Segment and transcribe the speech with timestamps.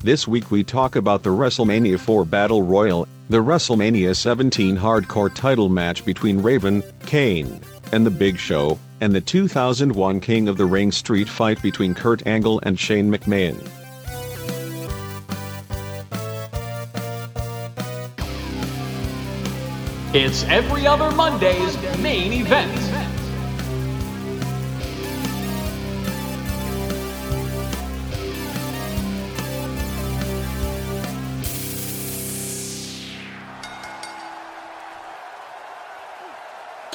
[0.00, 5.68] This week we talk about the WrestleMania 4 Battle Royal, the WrestleMania 17 hardcore title
[5.68, 10.92] match between Raven, Kane, and The Big Show, and the 2001 King of the Ring
[10.92, 13.58] street fight between Kurt Angle and Shane McMahon.
[20.14, 22.97] It's every other Monday's main event.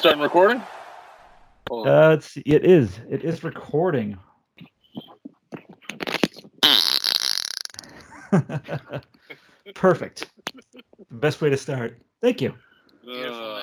[0.04, 0.60] Starting recording?
[1.70, 3.00] Uh, it's, it is.
[3.08, 4.18] It is recording.
[9.74, 10.26] Perfect.
[11.10, 12.02] Best way to start.
[12.20, 12.52] Thank you.
[13.10, 13.62] Uh,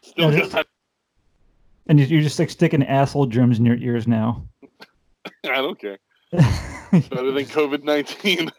[0.00, 0.56] still just-
[1.88, 4.48] And you- you're just like sticking asshole drums in your ears now.
[5.44, 5.98] I don't care.
[6.32, 8.50] Better than COVID nineteen.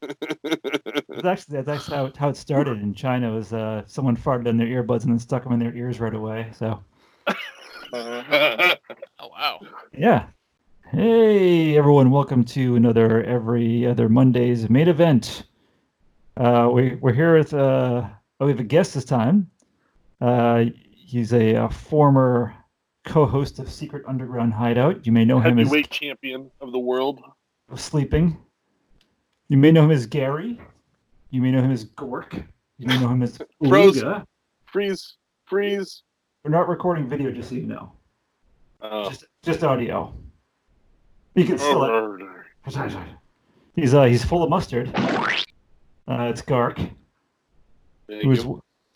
[0.42, 3.32] That's actually that's actually how it, how it started in China.
[3.32, 6.14] Was uh, someone farted in their earbuds and then stuck them in their ears right
[6.14, 6.50] away.
[6.56, 6.82] So
[7.92, 9.60] Oh wow.
[9.92, 10.26] yeah.
[10.90, 15.44] Hey everyone, welcome to another every other Monday's main event.
[16.36, 18.08] Uh, we we're here with uh,
[18.40, 19.50] oh, we have a guest this time.
[20.20, 20.64] Uh,
[20.94, 22.54] he's a, uh former
[23.04, 25.04] co-host of Secret Underground Hideout.
[25.04, 27.20] You may know him as Heavyweight champion of the world.
[27.76, 28.38] Sleeping.
[29.50, 30.60] You may know him as Gary.
[31.30, 32.46] You may know him as Gork.
[32.78, 33.36] You may know him as.
[33.60, 34.24] Liga.
[34.66, 35.16] Freeze.
[35.46, 36.04] Freeze.
[36.44, 37.92] We're not recording video, just so you know.
[38.80, 39.10] Oh.
[39.10, 40.14] Just just audio.
[41.34, 41.80] You can still.
[41.80, 42.46] Murder.
[43.74, 44.92] He's uh he's full of mustard.
[44.96, 46.78] Uh, it's Gark,
[48.06, 48.44] There was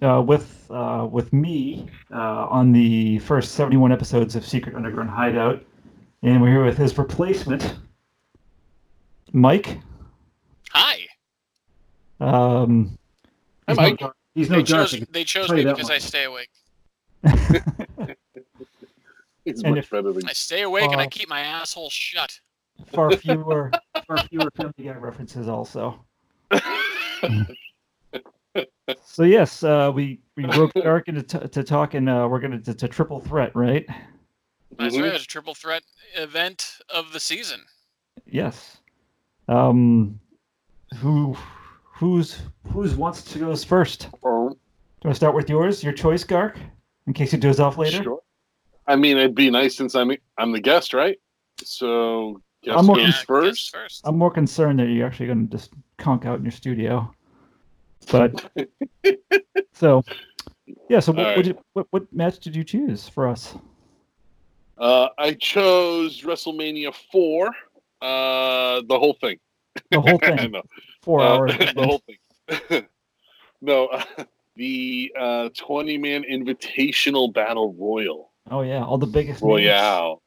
[0.02, 5.10] uh, with uh, with me uh, on the first seventy one episodes of Secret Underground
[5.10, 5.64] Hideout,
[6.22, 7.74] and we're here with his replacement,
[9.32, 9.78] Mike.
[12.24, 12.62] Hi.
[12.62, 12.98] Um,
[13.68, 13.98] Hi, he's no Mike.
[13.98, 14.88] Gark- he's no They Gark.
[14.90, 15.96] chose they chose me because much.
[15.96, 16.50] I stay awake.
[19.44, 21.90] it's and much if- better than I stay awake and I Uh, keep my asshole
[21.90, 22.40] shut.
[22.86, 23.70] far fewer
[24.06, 26.04] far fewer Family Guy references also.
[29.02, 32.60] So yes, uh, we we broke Dark into t- to talk, and uh, we're gonna
[32.60, 33.84] to, to triple threat, right?
[34.78, 35.02] That's Mhm.
[35.02, 35.14] right.
[35.14, 35.82] It's a triple threat
[36.16, 37.62] event of the season.
[38.26, 38.76] Yes.
[39.48, 40.20] Um,
[40.98, 41.36] who
[41.94, 42.38] who's
[42.72, 44.10] who's wants to go first?
[44.10, 45.82] Do Oh, you want to start with yours?
[45.82, 46.58] Your choice, Gark,
[47.06, 48.02] in case he does off later.
[48.02, 48.20] Sure.
[48.86, 51.18] I mean, it'd be nice since I'm I'm the guest, right?
[51.62, 53.70] So guest I'm more goes Yeah, guess first.
[53.72, 54.00] first.
[54.04, 57.12] I'm more concerned that you're actually going to just conk out in your studio.
[58.10, 58.44] But
[59.72, 60.02] so
[60.88, 61.00] yeah.
[61.00, 61.44] So what, All what, right.
[61.44, 63.54] did- what what match did you choose for us?
[64.76, 67.46] Uh, I chose WrestleMania four.
[68.02, 69.38] Uh, the whole thing.
[69.90, 70.62] The whole I thing, know.
[71.02, 71.56] four Uh, hours.
[71.58, 72.86] the whole thing.
[73.60, 74.04] no, uh,
[74.56, 78.30] the uh, 20 man invitational battle royal.
[78.50, 79.50] Oh yeah, all the biggest names.
[79.60, 80.22] Royale.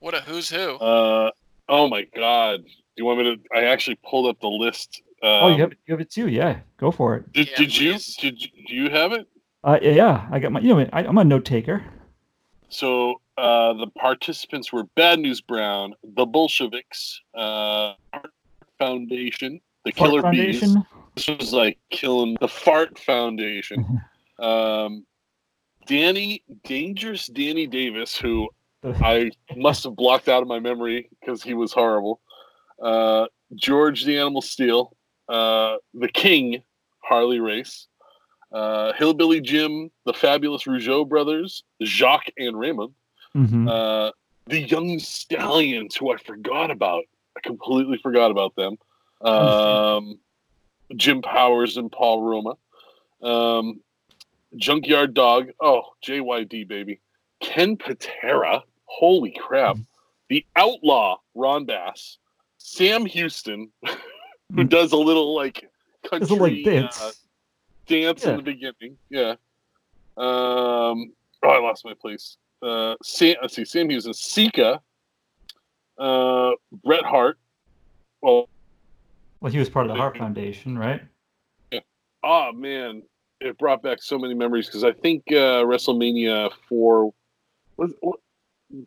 [0.00, 0.74] What a who's who.
[0.76, 1.30] Uh,
[1.68, 2.64] oh my God.
[2.64, 3.36] Do you want me to?
[3.54, 5.02] I actually pulled up the list.
[5.22, 6.28] Um, Oh, you have it, you have it too.
[6.28, 7.32] Yeah, go for it.
[7.32, 7.98] Did, Yeah, did you?
[8.20, 9.26] Did you, do you have it?
[9.64, 10.60] Uh, yeah, yeah, I got my.
[10.60, 11.82] You know, I, I'm a note taker.
[12.68, 18.30] So uh, the participants were Bad News Brown, the Bolsheviks, uh, Fart
[18.78, 20.76] Foundation, the Fart Killer Bees.
[21.14, 24.00] This was like killing the Fart Foundation.
[24.38, 25.06] um,
[25.86, 28.48] Danny, dangerous Danny Davis, who
[28.84, 32.20] I must have blocked out of my memory because he was horrible.
[32.82, 34.94] Uh, George the Animal Steele,
[35.28, 36.62] uh, the King,
[37.02, 37.86] Harley Race,
[38.52, 42.92] uh, Hillbilly Jim, the Fabulous Rougeau brothers, Jacques and Raymond,
[43.36, 43.68] Mhm.
[43.70, 44.12] uh,
[44.46, 47.04] the Young Stallions, who I forgot about.
[47.36, 48.76] I completely forgot about them.
[49.20, 50.18] Um,
[50.96, 52.56] Jim Powers and Paul Roma.
[53.22, 53.80] Um,
[54.56, 55.50] Junkyard Dog.
[55.60, 57.00] Oh, JYD, baby.
[57.40, 58.62] Ken Patera.
[58.84, 59.76] Holy crap.
[60.28, 62.18] The Outlaw, Ron Bass.
[62.58, 63.70] Sam Houston,
[64.54, 64.68] who Mm.
[64.68, 65.68] does a little like
[66.08, 67.02] country It's like dance.
[67.02, 67.10] uh,
[67.86, 68.30] dance Yeah.
[68.30, 68.96] in the beginning.
[69.10, 69.34] Yeah.
[70.16, 71.12] Um,
[71.42, 72.36] oh, I lost my place.
[72.62, 74.80] Uh, Sam, let's see, Sam Houston, Sika,
[75.98, 76.52] uh,
[76.84, 77.38] Bret Hart.
[78.22, 78.48] Well,
[79.40, 81.02] well, he was part of the Hart Foundation, right?
[82.24, 83.02] oh man,
[83.40, 87.12] it brought back so many memories because I think uh, WrestleMania four.
[87.76, 88.20] What, what,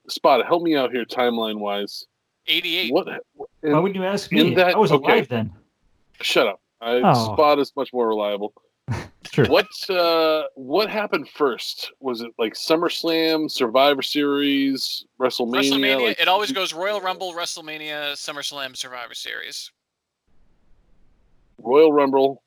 [0.09, 2.05] Spot, help me out here, timeline wise.
[2.47, 2.91] 88.
[2.93, 3.07] What?
[3.63, 4.53] in- Why wouldn't you ask me?
[4.55, 5.05] that- I was okay.
[5.13, 5.53] alive then.
[6.21, 6.59] Shut up.
[6.81, 7.33] I, Oh.
[7.33, 8.53] Spot is much more reliable.
[9.31, 9.45] Sure.
[9.45, 11.91] What uh, what happened first?
[11.99, 15.71] Was it like SummerSlam, Survivor Series, WrestleMania?
[15.73, 16.07] WrestleMania.
[16.07, 19.71] Like, it always goes Royal Rumble, WrestleMania, SummerSlam, Survivor Series.
[21.57, 22.41] Royal Rumble.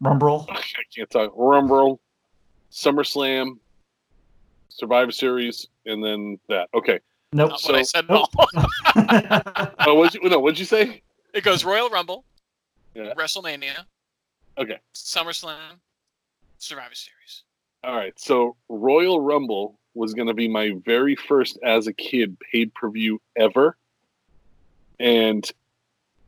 [0.00, 0.46] Rumble.
[0.50, 0.60] I
[0.94, 1.32] can't talk.
[1.36, 2.00] Rumble,
[2.72, 3.58] SummerSlam,
[4.68, 6.68] Survivor Series, and then that.
[6.74, 6.98] Okay.
[7.32, 7.50] Nope.
[7.50, 8.08] Not what I So- said.
[8.08, 8.28] Nope.
[8.54, 8.66] no.
[9.86, 11.02] Oh, what'd you, no, what'd you say?
[11.32, 12.24] It goes Royal Rumble,
[12.94, 13.14] Yeah.
[13.14, 13.84] WrestleMania,
[14.58, 14.78] Okay.
[14.94, 15.78] SummerSlam,
[16.58, 17.44] Survivor Series.
[17.84, 18.18] All right.
[18.18, 22.90] So Royal Rumble was going to be my very first as a kid paid per
[22.90, 23.76] view ever,
[25.00, 25.48] and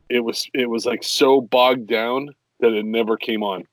[0.09, 2.29] it was it was like so bogged down
[2.59, 3.63] that it never came on.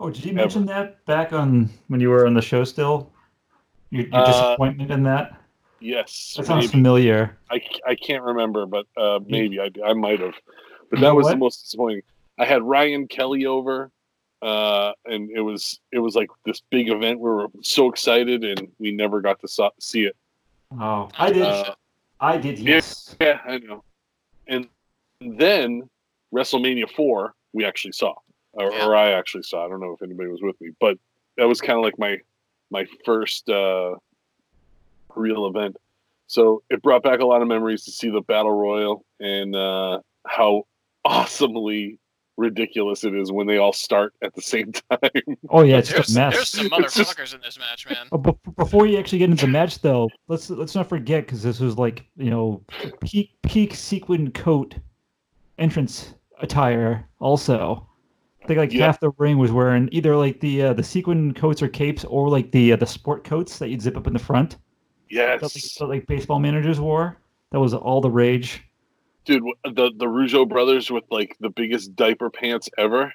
[0.00, 3.10] oh, did you mention that back on when you were on the show still?
[3.90, 5.40] Your, your Uh, disappointment in that?
[5.80, 6.72] Yes, That sounds maybe.
[6.72, 7.38] familiar.
[7.50, 10.34] I, I can't remember, but uh, maybe I, I might have.
[10.90, 12.02] But You that know was the most disappointing.
[12.38, 13.90] I had Ryan Kelly over,
[14.42, 17.20] uh, and it was it was like this big event.
[17.20, 20.16] We were so excited, and we never got to saw, see it.
[20.78, 21.42] Oh, I did.
[21.42, 21.74] Uh,
[22.20, 22.58] I did.
[22.58, 22.74] yeah.
[22.74, 23.16] Yes.
[23.20, 23.82] Yeah, I know.
[24.46, 24.68] And
[25.20, 25.88] then
[26.34, 28.14] WrestleMania four, we actually saw,
[28.52, 28.86] or, Yeah.
[28.86, 29.64] or I actually saw.
[29.64, 30.98] I don't know if anybody was with me, but
[31.36, 32.18] that was kind of like my
[32.70, 33.94] my first uh,
[35.14, 35.76] real event.
[36.26, 40.00] So it brought back a lot of memories to see the battle royal and uh,
[40.26, 40.66] how
[41.04, 41.98] awesomely
[42.38, 44.98] ridiculous it is when they all start at the same time.
[45.50, 46.34] Oh yeah, it's There's, just a mess.
[46.34, 48.06] there's some It's just- motherfuckers in this match, man.
[48.12, 51.42] Oh, but before you actually get into the match, though, let's let's not forget because
[51.42, 52.62] this was like you know
[53.02, 54.76] peak peak sequin coat
[55.58, 57.06] entrance attire.
[57.20, 57.86] Also,
[58.42, 58.86] I think like Yeah.
[58.86, 62.28] half the ring was wearing either like the uh, the sequin coats or capes, or
[62.28, 64.50] like the uh, the sport coats that you'd zip up in the front
[65.10, 67.18] that like, yes, that, like baseball managers wore.
[67.50, 68.62] That was all the rage.
[69.28, 73.12] Dude, the the Rougeau brothers with like the biggest diaper pants ever.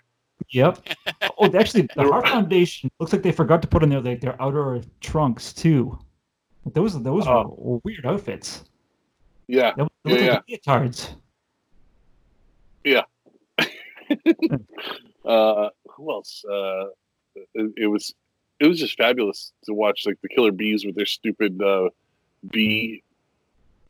[0.49, 0.87] Yep.
[1.39, 4.39] oh, actually, the Hart Foundation looks like they forgot to put in their like their
[4.39, 5.97] outer trunks too.
[6.63, 7.55] But those those Oh.
[7.57, 8.63] were weird outfits.
[9.47, 11.15] Yeah, They look Yeah, like leotards.
[15.25, 16.85] uh who else uh
[17.55, 18.13] it, it was
[18.59, 21.89] it was just fabulous to watch like the killer bees with their stupid uh
[22.51, 23.01] bee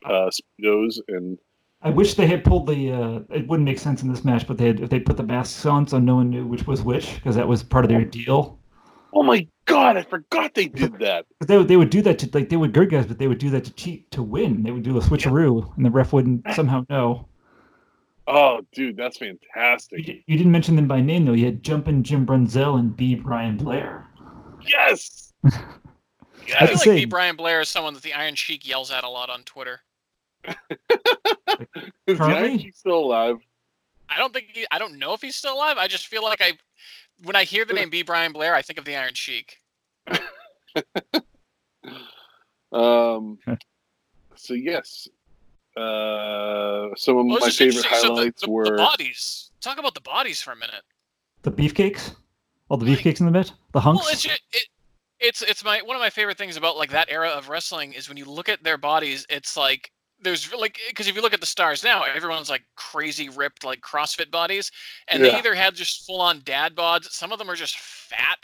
[0.06, 1.38] uh speedos and
[1.84, 2.90] I wish they had pulled the.
[2.92, 5.22] Uh, it wouldn't make sense in this match, but they had, if they put the
[5.22, 8.04] masks on, so no one knew which was which, because that was part of their
[8.04, 8.58] deal.
[9.12, 12.18] oh my god i forgot they did that 'Cause they would they would do that
[12.18, 14.62] to like they would good guys, but they would do that to cheat to win.
[14.62, 17.28] They would do a switcheroo, and the ref wouldn't somehow know.
[18.26, 21.32] oh dude that's fantastic di- you didn't mention them by name though.
[21.34, 23.14] You had Jumpin' Jim Brunzell and B.
[23.14, 24.06] Brian Blair.
[24.66, 25.50] yes I
[26.60, 27.04] I'd feel like B.
[27.04, 29.80] Brian Blair is someone that the Iron Sheik yells at a lot on Twitter.
[30.48, 30.56] is
[32.06, 32.34] the Currently?
[32.50, 33.36] Iron Sheik still alive
[34.10, 35.78] I don't think he, I don't know if he's still alive.
[35.78, 36.52] I just feel like I,
[37.22, 38.02] when I hear the name B.
[38.02, 39.60] Brian Blair, I think of the Iron Sheik.
[42.72, 43.38] um
[44.34, 45.06] so yes
[45.76, 47.82] uh some of Well, my favorite interesting.
[47.82, 49.50] So the- highlights the, were the bodies.
[49.60, 50.82] Talk about the bodies for a minute.
[51.42, 52.14] The beefcakes,
[52.68, 54.02] all the Like- beefcakes in the bit, the hunks.
[54.04, 54.66] Well, it's ju- it,
[55.20, 58.08] it's it's my one of my favorite things about like that era of wrestling is
[58.08, 59.90] when you look at their bodies, it's like
[60.24, 63.80] there's like because if you look at the stars now, everyone's like crazy ripped like
[63.80, 64.72] CrossFit bodies,
[65.08, 67.04] and they either had just full on dad bods.
[67.10, 68.38] Some of them are just fat,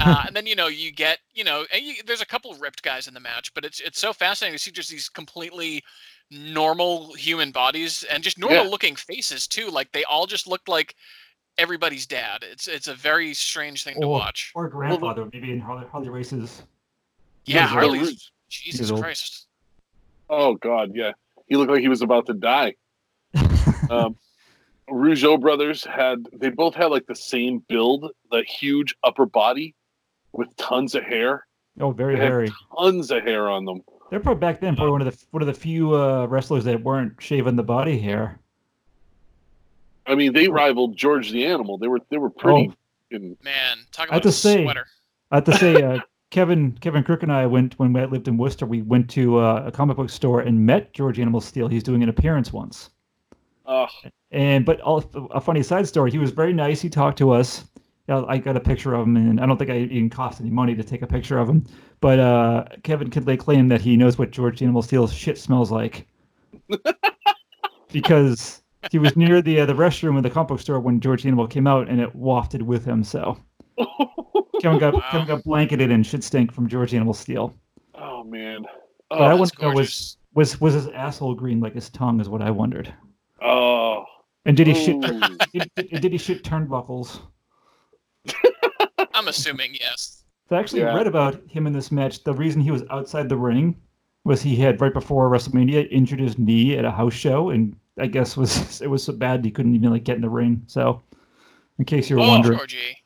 [0.00, 2.82] uh, and then you know you get you know and you, there's a couple ripped
[2.82, 5.82] guys in the match, but it's it's so fascinating to see just these completely
[6.30, 8.70] normal human bodies and just normal Yeah.
[8.70, 9.68] looking faces too.
[9.68, 10.94] Like they all just looked like
[11.58, 12.44] everybody's dad.
[12.50, 14.52] It's it's a very strange thing to watch.
[14.54, 16.62] or grandfather, maybe in Harley, Harley Race's.
[17.44, 18.30] Yeah, He's Harley's.
[18.48, 19.46] Jesus Christ.
[20.30, 21.12] oh god yeah
[21.46, 22.74] he looked like he was about to die
[23.90, 24.16] um,
[24.90, 29.74] Rougeau brothers had they both had like the same build, the huge upper body
[30.32, 31.46] with tons of hair,
[31.80, 32.52] oh, very They hairy.
[32.78, 33.82] tons of hair on them.
[34.10, 36.82] They're probably back then probably one of the one of the few uh, wrestlers that
[36.82, 38.38] weren't shaving the body hair.
[40.06, 41.78] I mean, they rivaled George the Animal.
[41.78, 42.70] They were they were pretty.
[42.70, 43.16] Oh.
[43.16, 44.86] in- Man, talk I have about a to say- sweater.
[45.30, 45.98] I have to say, uh,
[46.34, 48.66] Kevin Kevin Crook and I went when we lived in Worcester.
[48.66, 51.68] We went to uh, a comic book store and met George Animal Steele.
[51.68, 52.90] He's doing an appearance once.
[53.66, 53.86] uh,
[54.32, 56.10] And but all, a funny side story.
[56.10, 56.80] He was very nice.
[56.80, 57.66] He talked to us.
[58.08, 60.74] I got a picture of him, and I don't think I even cost any money
[60.74, 61.64] to take a picture of him.
[62.00, 65.70] But uh, Kevin could lay claim that he knows what George Animal Steele's shit smells
[65.70, 66.08] like,
[67.92, 68.60] because
[68.90, 71.46] he was near the uh, the restroom of the comic book store when George Animal
[71.46, 73.04] came out, and it wafted with him.
[73.04, 73.38] So
[74.60, 75.00] Kevin got Wow.
[75.10, 77.54] Kevin got blanketed in shit stink from George Animal Steele.
[77.94, 78.64] oh man.
[79.10, 81.88] But I Oh, want That's to know was was was his asshole green like his
[81.90, 82.20] tongue?
[82.20, 82.92] Is what I wondered.
[83.42, 84.04] oh.
[84.46, 84.96] And did he shit?
[85.52, 87.20] Did, did, did he shit turnbuckles?
[89.14, 90.24] I'm assuming yes.
[90.48, 90.94] So I actually Yeah.
[90.94, 92.24] read about him in this match.
[92.24, 93.80] The reason he was outside the ring
[94.24, 98.06] was he had right before WrestleMania injured his knee at a house show, and I
[98.06, 100.62] guess was it was so bad he couldn't even like get in the ring.
[100.66, 101.02] So,
[101.78, 102.96] in case you were Oh, wondering, Georgie.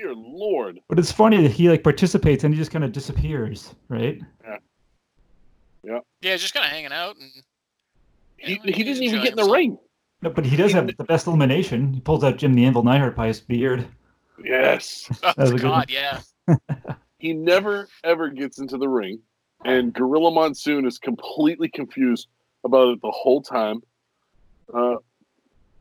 [0.00, 0.80] Dear Lord.
[0.88, 4.18] but it's funny that he like participates and he just kind of disappears, right?
[4.42, 4.56] Yeah,
[5.82, 5.98] Yeah.
[6.22, 7.30] Yeah, just kind of hanging out and.
[8.38, 9.56] He, you know, he he's didn't even get in the himself.
[9.56, 9.78] ring.
[10.22, 11.92] No, but he does have the best elimination.
[11.92, 13.86] He pulls out Jim the Anvil Neidhart by his beard.
[14.42, 15.06] Yes.
[15.22, 16.20] Oh was good God, yeah.
[17.18, 19.18] he never ever gets into the ring,
[19.66, 22.28] and Gorilla Monsoon is completely confused
[22.64, 23.82] about it the whole time.
[24.72, 24.96] Uh,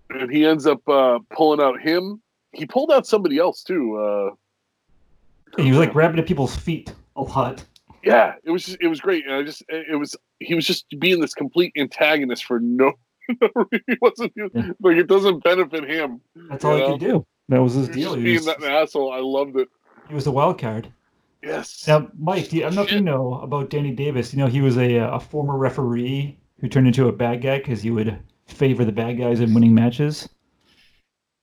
[0.09, 2.21] and he ends up uh, pulling out him.
[2.51, 3.95] He pulled out somebody else too.
[3.97, 7.63] Uh, he was like grabbing at people's feet a lot.
[8.03, 10.85] yeah, it was just, it was great, and I just it was he was just
[10.99, 12.93] being this complete antagonist for no.
[13.27, 14.71] he wasn't Yeah.
[14.81, 16.21] like it doesn't benefit him.
[16.49, 16.91] That's all he know?
[16.93, 17.25] could do.
[17.49, 18.13] That was his deal.
[18.13, 19.11] just being was, that asshole.
[19.11, 19.67] I loved it.
[20.07, 20.91] he was a wild card.
[21.43, 21.87] Yes.
[21.87, 24.33] Now, Mike, do you, I don't know if you know about Danny Davis.
[24.33, 27.81] You know, he was a, a former referee who turned into a bad guy because
[27.81, 30.27] he would favor the bad guys in winning matches.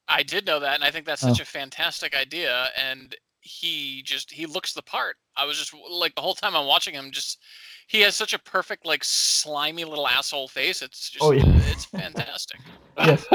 [0.08, 1.28] I did know that, and I think that's Oh.
[1.28, 2.68] such a fantastic idea.
[2.76, 5.16] And he just he looks the part.
[5.36, 7.38] I was just like the whole time I'm watching him, just
[7.86, 10.82] he has such a perfect like slimy little asshole face.
[10.82, 11.44] It's just Oh, yeah.
[11.70, 12.60] it's fantastic.
[12.98, 13.26] Yes,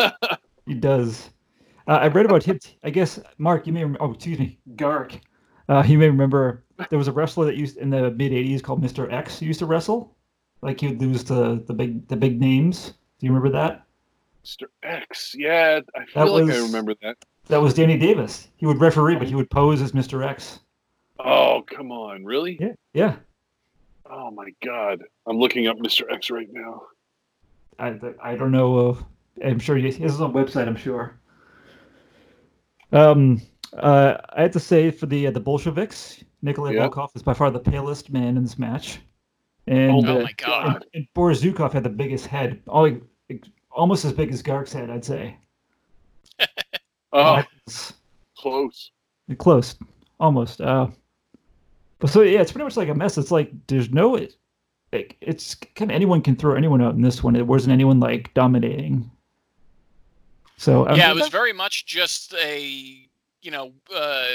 [0.65, 1.29] he does.
[1.87, 2.59] Uh, I read about him.
[2.83, 3.83] I guess Mark, you may.
[3.83, 5.17] Rem- oh, excuse me, Gark.
[5.69, 8.83] Uh, you may remember there was a wrestler that used in the mid '80s called
[8.83, 9.11] Mr.
[9.13, 9.39] X.
[9.39, 10.17] Who used to wrestle.
[10.63, 12.93] Like he would lose to the big the big names.
[13.19, 13.83] Do you remember that?
[14.45, 14.65] Mr.
[14.83, 15.35] X.
[15.37, 17.17] Yeah, I feel like I remember that.
[17.47, 18.47] That was Danny Davis.
[18.57, 20.25] He would referee, but he would pose as Mr.
[20.25, 20.59] X.
[21.19, 22.23] Oh, come on.
[22.23, 22.57] Really?
[22.59, 23.15] Yeah, yeah.
[24.09, 25.03] Oh, my God.
[25.27, 26.03] I'm looking up Mr.
[26.11, 26.83] X right now.
[27.79, 28.89] I, I don't know.
[28.89, 28.95] Uh,
[29.45, 30.67] I'm sure he his own website.
[30.67, 31.19] I'm sure.
[32.91, 33.41] Um,
[33.73, 36.87] uh, I have to say for the uh, the Bolsheviks, Nikolai Yeah.
[36.87, 38.99] Volkov is by far the palest man in this match,
[39.67, 40.75] and, Oh uh, my God.
[40.75, 42.91] and, and Boris Zukov had the biggest head, all,
[43.71, 45.37] almost as big as Gark's head, I'd say.
[47.13, 47.93] Oh, It's
[48.37, 48.91] close.
[49.37, 49.75] close,
[50.19, 50.61] almost.
[50.61, 50.87] Uh,
[51.99, 53.17] but so yeah, it's pretty much like a mess.
[53.17, 54.15] It's like there's no.
[54.15, 54.35] It,
[54.93, 57.35] like, it's kind of anyone can throw anyone out in this one.
[57.35, 59.11] It wasn't anyone like dominating.
[60.55, 62.61] So I yeah, it was very much just a
[63.41, 64.25] you know uh,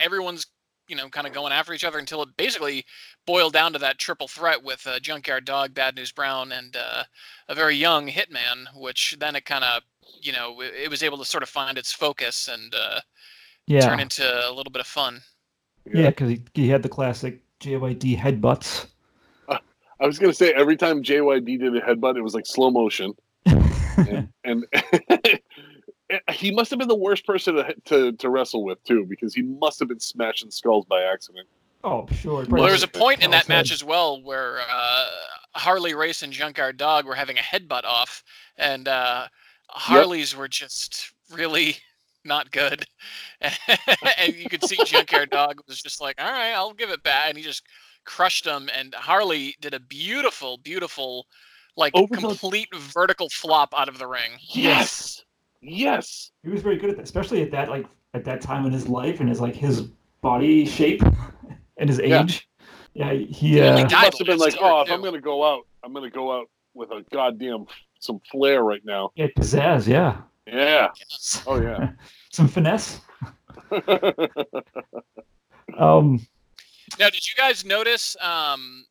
[0.00, 0.46] everyone's
[0.88, 2.84] you know kind of going after each other until it basically
[3.26, 7.04] boiled down to that triple threat with uh, Junkyard Dog, Bad News Brown, and uh,
[7.48, 9.82] a very young Hitman, which then it kind of
[10.20, 13.00] you know it, it was able to sort of find its focus and uh,
[13.66, 15.20] yeah, turn into a little bit of fun.
[15.92, 18.86] yeah, because he, he had the classic JYD headbutts.
[20.00, 22.70] I was going to say every time JYD did a headbutt, it was like slow
[22.70, 23.14] motion.
[23.96, 24.64] And, and
[26.32, 29.42] he must have been the worst person to, to, to wrestle with, too, because he
[29.42, 31.46] must have been smashing skulls by accident.
[31.82, 32.44] oh, sure.
[32.48, 35.06] Well, there was a point in that match as well where uh,
[35.54, 38.22] Harley Race and Junkyard Dog were having a headbutt off,
[38.56, 39.28] and uh,
[39.68, 41.76] Harley's were just really
[42.24, 42.84] not good.
[43.40, 47.28] and you could see Junkyard Dog was just like, "All right, I'll give it back,"
[47.28, 47.62] and he just
[48.04, 48.68] crushed him.
[48.76, 51.26] And Harley did a beautiful, beautiful,
[51.76, 54.32] like Over the- complete vertical flop out of the ring.
[54.40, 55.22] Yes.
[55.64, 56.30] Yes.
[56.42, 58.88] He was very good at that, especially at that like at that time in his
[58.88, 59.82] life and his like his
[60.20, 61.02] body shape
[61.78, 62.48] and his age.
[62.94, 63.58] Yeah, he.
[63.58, 64.94] Yeah, Uh, like He must have been like, oh, if too.
[64.94, 67.66] I'm going to go out, I'm going to go out with a goddamn
[67.98, 69.10] some flair right now.
[69.16, 69.86] yeah, pizzazz.
[69.86, 70.88] Yeah, Yeah.
[70.98, 71.42] Yes.
[71.46, 71.92] Oh, yeah.
[72.30, 73.00] some finesse.
[75.78, 76.24] Um,
[76.98, 78.16] Now, did you guys notice?
[78.20, 78.84] Um,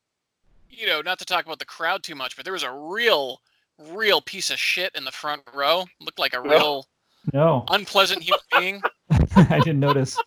[0.70, 3.42] you know, not to talk about the crowd too much, but there was a real,
[3.92, 5.86] real piece of shit in the front row.
[6.02, 6.88] Looked like a real
[7.34, 8.82] no, unpleasant human being.
[9.36, 10.18] I didn't notice.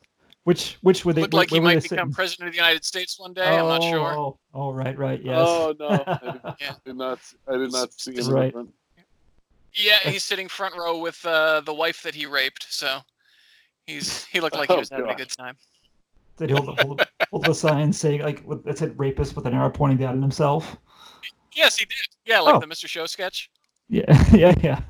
[0.44, 1.22] Which which would they?
[1.22, 2.12] Looked where- like he might become sitting?
[2.12, 3.44] president of the United States one day.
[3.46, 4.12] I'm not sure.
[4.16, 5.36] Oh, oh, right, right, yes.
[5.40, 5.88] Oh, no.
[5.88, 6.72] I did, Yeah.
[6.84, 8.28] did not, I did not see him.
[8.28, 8.52] Right.
[8.52, 8.70] front.
[9.74, 12.66] Yeah, he's sitting front row with uh, the wife that he raped.
[12.72, 13.00] So
[13.86, 15.56] he's he looked like he Oh, was having a good time.
[16.38, 19.54] Did he hold, hold, hold the sign saying like with- that said rapist with an
[19.54, 20.76] arrow pointing down at himself?
[21.52, 21.96] Yes, he did.
[22.26, 22.60] Yeah, like Oh.
[22.60, 22.86] the Mr.
[22.88, 23.50] Show sketch.
[23.88, 24.80] Yeah, yeah, yeah.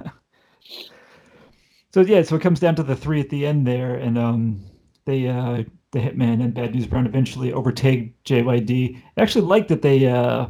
[1.93, 4.61] So yeah, so it comes down to the three at the end there, and um,
[5.05, 5.63] they uh,
[5.93, 9.01] the Hitman and Bad News Brown eventually overtake JYD.
[9.17, 10.49] I actually liked that they uh,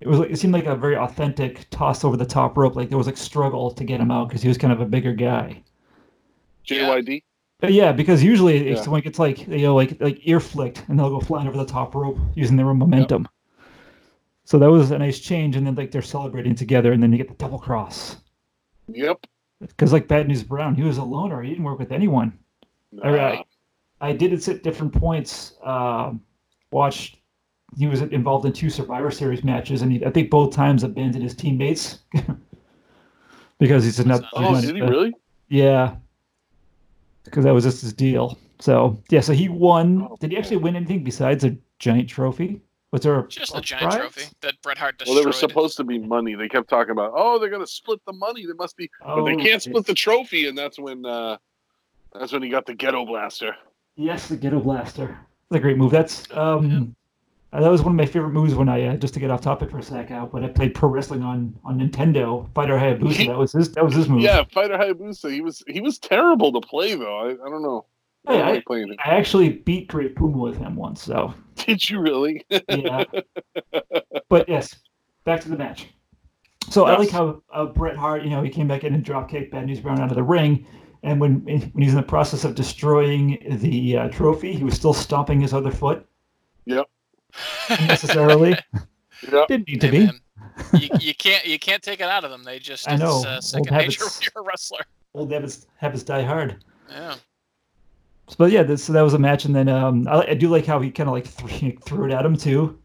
[0.00, 2.76] it was like, it seemed like a very authentic toss over the top rope.
[2.76, 4.86] Like there was like struggle to get him out because he was kind of a
[4.86, 5.62] bigger guy.
[6.66, 7.22] JYD?
[7.58, 8.82] But yeah, because usually if Yeah.
[8.82, 11.64] someone gets like you know like like ear flicked and they'll go flying over the
[11.66, 13.28] top rope using their own momentum.
[14.50, 17.18] So that was a nice change, and then like they're celebrating together, and then you
[17.18, 18.16] get the double cross.
[18.88, 19.24] Yep.
[19.60, 21.40] Because like Bad News Brown, he was a loner.
[21.40, 22.36] He didn't work with anyone.
[23.04, 23.46] All right.
[24.00, 26.14] I did it at different points uh,
[26.72, 27.16] watch.
[27.78, 31.22] He was involved in two Survivor Series matches, and he, I think both times abandoned
[31.22, 32.00] his teammates
[33.60, 34.24] because he's not.
[34.34, 35.14] Oh, Oh, did he really?
[35.46, 35.94] Yeah,
[37.22, 38.36] because that was just his deal.
[38.58, 40.08] So yeah, so he won.
[40.10, 42.62] Oh, Did he actually win anything besides a giant trophy?
[42.92, 43.98] Was there a, Just a a giant prize?
[43.98, 45.14] trophy that Bret Hart destroyed?
[45.14, 45.24] Well, destroyed.
[45.24, 46.34] there was supposed to be money.
[46.34, 48.44] They kept talking about, oh, they're gonna split the money.
[48.46, 51.36] There must be, but they Oh, can't split the trophy, and that's when uh
[52.12, 53.54] that's when he got the ghetto blaster.
[53.96, 55.18] Yes, the Ghetto Blaster.
[55.50, 55.90] That's a great move.
[55.90, 56.96] That's um,
[57.52, 59.40] uh, that was one of my favorite moves when I uh, just to get off
[59.42, 60.32] topic for a sec out.
[60.32, 63.26] When I played pro wrestling on on Nintendo, Fighter Hayabusa.
[63.26, 63.72] That was his.
[63.72, 64.22] That was his move.
[64.22, 65.30] Yeah, Fighter Hayabusa.
[65.32, 67.18] He was he was terrible to play though.
[67.18, 67.84] I, I don't know.
[68.26, 68.98] I Hey, like playing it.
[69.04, 71.02] I actually beat Great Puma with him once.
[71.02, 71.34] So
[71.66, 72.44] Did you really?
[72.68, 73.04] yeah.
[74.28, 74.76] but yes,
[75.24, 75.88] back to the match.
[76.68, 79.28] So I like how uh, Bret Hart, you know, he came back in and drop
[79.28, 80.66] kicked Bad News Brown out of the ring.
[81.02, 84.92] And when when he's in the process of destroying the uh, trophy, he was still
[84.92, 86.06] stomping his other foot
[87.68, 88.54] unnecessarily.
[89.32, 89.44] yeah.
[89.48, 90.06] Didn't need to Hey, be.
[90.06, 90.20] man,
[90.74, 92.44] you, you can't you can't take it out of them.
[92.44, 93.16] They just I know.
[93.18, 94.20] it's uh, Old second nature habits.
[94.20, 94.80] when you're a wrestler.
[95.14, 96.62] Old habits, habits die hard.
[96.90, 97.14] Yeah.
[98.30, 100.48] So, but yeah, this, so that was a match, and then um, I, I do
[100.48, 102.78] like how he kind of like threw, threw it at him too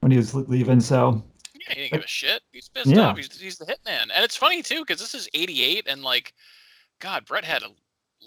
[0.00, 0.80] when he was leaving.
[0.80, 1.22] So
[1.54, 2.42] Yeah, he didn't give a shit.
[2.52, 3.08] He's pissed Yeah.
[3.08, 3.16] off.
[3.16, 4.02] He's, he's the hitman.
[4.14, 6.34] And it's funny too, because this is '88, and like,
[6.98, 7.70] God, Bret had a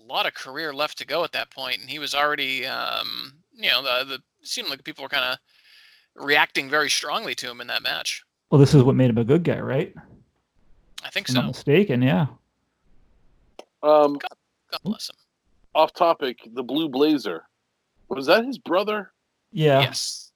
[0.07, 3.69] lot of career left to go at that point, and he was already, um, you
[3.69, 5.37] know, the the seemed like people were kind of
[6.23, 8.23] reacting very strongly to him in that match.
[8.49, 9.93] well, this is what made him a good guy, right?
[11.03, 11.41] I think If I'm so.
[11.41, 12.01] not mistaken.
[12.01, 12.25] Yeah.
[13.83, 15.15] Um, God bless him.
[15.75, 16.39] Off topic.
[16.53, 17.43] The Blue Blazer.
[18.09, 19.11] Was that his brother?
[19.51, 19.79] Yeah.
[19.81, 20.31] Yes.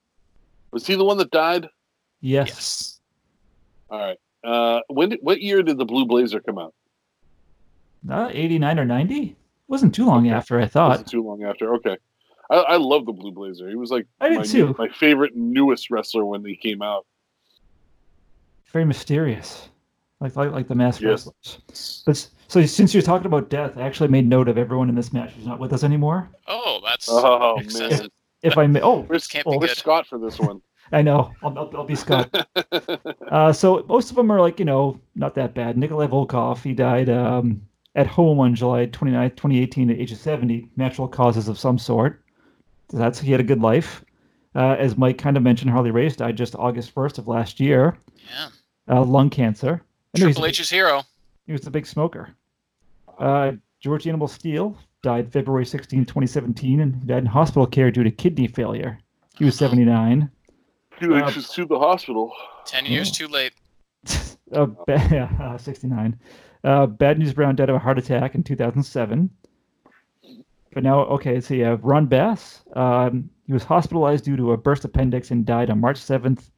[0.71, 1.67] Was he the one that died?
[2.21, 2.47] Yes.
[2.49, 2.99] Yes.
[3.89, 4.17] All right.
[4.43, 5.09] Uh, when?
[5.09, 6.73] did- What year did the Blue Blazer come out?
[8.09, 9.15] Uh, 89 or 90?
[9.23, 9.35] It
[9.67, 10.35] Wasn't too long Okay.
[10.35, 11.07] after I Wasn't thought.
[11.07, 11.73] too long after.
[11.75, 11.97] Okay.
[12.49, 13.67] I, I love the Blue Blazer.
[13.69, 14.75] He was like I did my, too.
[14.77, 17.05] my favorite newest wrestler when he came out.
[18.71, 19.69] Very mysterious.
[20.19, 21.27] Like like, like the masked Yes.
[21.37, 22.03] wrestlers.
[22.05, 25.13] But so since you're talking about death, I actually made note of everyone in this
[25.13, 26.29] match who's not with us anymore.
[26.47, 27.99] Oh, that's Oh excessive.
[28.01, 28.09] man,
[28.41, 29.69] If I may, oh, where's, Can't be good.
[29.77, 30.61] Scott for this one?
[30.91, 31.33] I know.
[31.43, 32.29] I'll, I'll, I'll be Scott.
[33.29, 35.77] Uh, so most of them are like, you know, not that bad.
[35.77, 37.61] Nikolai Volkov, he died um,
[37.95, 42.23] at home on July 29th, 2018, at age of 70, natural causes of some sort.
[42.89, 44.05] So that's he had a good life.
[44.55, 47.97] Uh, as Mike kind of mentioned, Harley Race died just August 1st of last year,
[48.31, 48.47] Yeah.
[48.95, 49.83] uh, lung cancer.
[50.15, 51.03] I know he's a Triple big- H's hero.
[51.45, 52.35] He was a big smoker.
[53.17, 58.11] Uh, George Animal Steele died February 16, 2017, and died in hospital care due to
[58.11, 58.99] kidney failure.
[59.37, 60.29] He was 79.
[60.99, 62.33] Two inches to the hospital.
[62.65, 63.53] Ten years too late.
[64.53, 66.19] uh, ba- uh, 69.
[66.63, 69.29] Uh, Bad News Brown died of a heart attack in 2007.
[70.73, 72.61] But now, okay, so you have Ron Bass.
[72.75, 76.49] Um, he was hospitalized due to a burst appendix and died on March 7th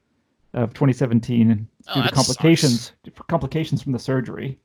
[0.53, 2.91] of 2017 Oh, due to that complications
[3.27, 4.59] complications from the surgery.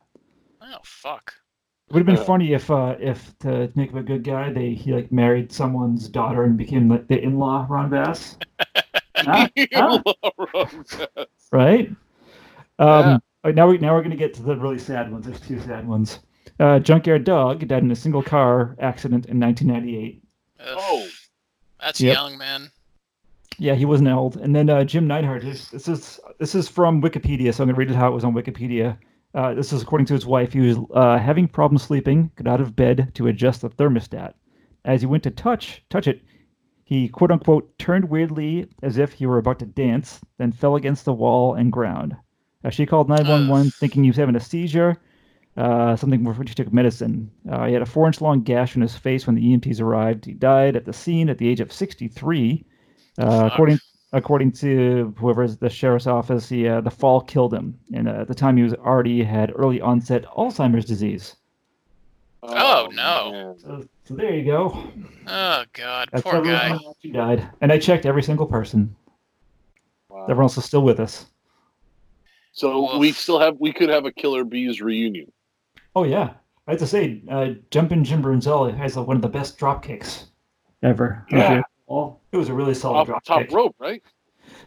[0.61, 1.33] Oh fuck.
[1.89, 2.25] It would have been Yeah.
[2.25, 6.09] funny if, uh, if to make him a good guy, they he like married someone's
[6.09, 8.39] daughter and became like the in-law Ron Bass.
[9.17, 9.49] Huh?
[9.73, 11.27] Huh?
[11.53, 11.89] right?
[12.79, 13.13] Um, Yeah.
[13.15, 15.27] all right, now we now we're gonna get to the really sad ones.
[15.27, 16.19] There's two sad ones.
[16.61, 20.23] Uh, Junkyard Dog died in a single car accident in 1998.
[20.61, 20.67] Ugh.
[20.79, 21.09] Oh.
[21.81, 22.15] That's Yep.
[22.15, 22.71] young, man.
[23.59, 24.37] Yeah, he wasn't old.
[24.37, 25.43] And then uh, Jim Neidhart.
[25.43, 28.25] This, this is this is from Wikipedia, so I'm gonna read it how it was
[28.25, 28.99] on Wikipedia.
[29.35, 30.53] Uh, this is according to his wife.
[30.53, 32.31] He was uh, having problems sleeping.
[32.37, 34.35] Got out of bed to adjust the thermostat.
[34.85, 36.23] As he went to touch touch it,
[36.85, 41.05] he quote unquote turned weirdly as if he were about to dance, then fell against
[41.05, 42.17] the wall and ground.
[42.65, 44.97] Uh, she called 911, thinking he was having a seizure.
[45.57, 47.31] Uh, something for which he took medicine.
[47.49, 50.25] Uh, he had a four-inch long gash on his face when the EMTs arrived.
[50.25, 52.65] He died at the scene at the age of 63.
[53.19, 53.79] Uh, according
[54.13, 58.29] according to whoever's the sheriff's office, he, uh, the fall killed him, and uh, at
[58.29, 61.37] the time he was already had early onset Alzheimer's disease.
[62.43, 63.57] Oh, no.
[63.59, 64.87] So, so there you go.
[65.27, 66.71] Oh god, That's poor guy.
[66.71, 68.95] on watch who died, and I checked every single person.
[70.09, 70.25] Wow.
[70.25, 71.27] Everyone else is still with us.
[72.53, 75.33] So we still have we could have a Killer Bees reunion.
[75.97, 76.35] Oh yeah,
[76.69, 79.83] I have to say, uh, Jumpin' Jim Brunzell has uh, one of the best drop
[79.83, 80.27] kicks
[80.83, 81.27] ever.
[81.31, 81.63] Yeah.
[81.87, 83.53] Well, it was a really solid Off drop top kick.
[83.53, 84.03] rope, right?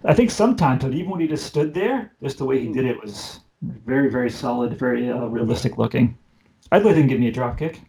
[0.04, 2.86] I think sometimes, but even when he just stood there, just the way he did
[2.86, 6.18] it was very, very solid, very uh, realistic looking.
[6.72, 7.82] I'd let him give me a drop kick.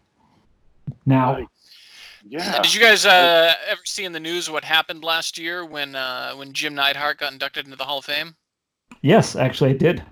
[1.06, 1.46] Now, Nice.
[2.30, 2.60] Yeah.
[2.60, 6.34] Did you guys uh, ever see in the news what happened last year when uh,
[6.34, 8.36] when Jim Neidhart got inducted into the Hall of Fame?
[9.00, 10.02] yes, actually, I did.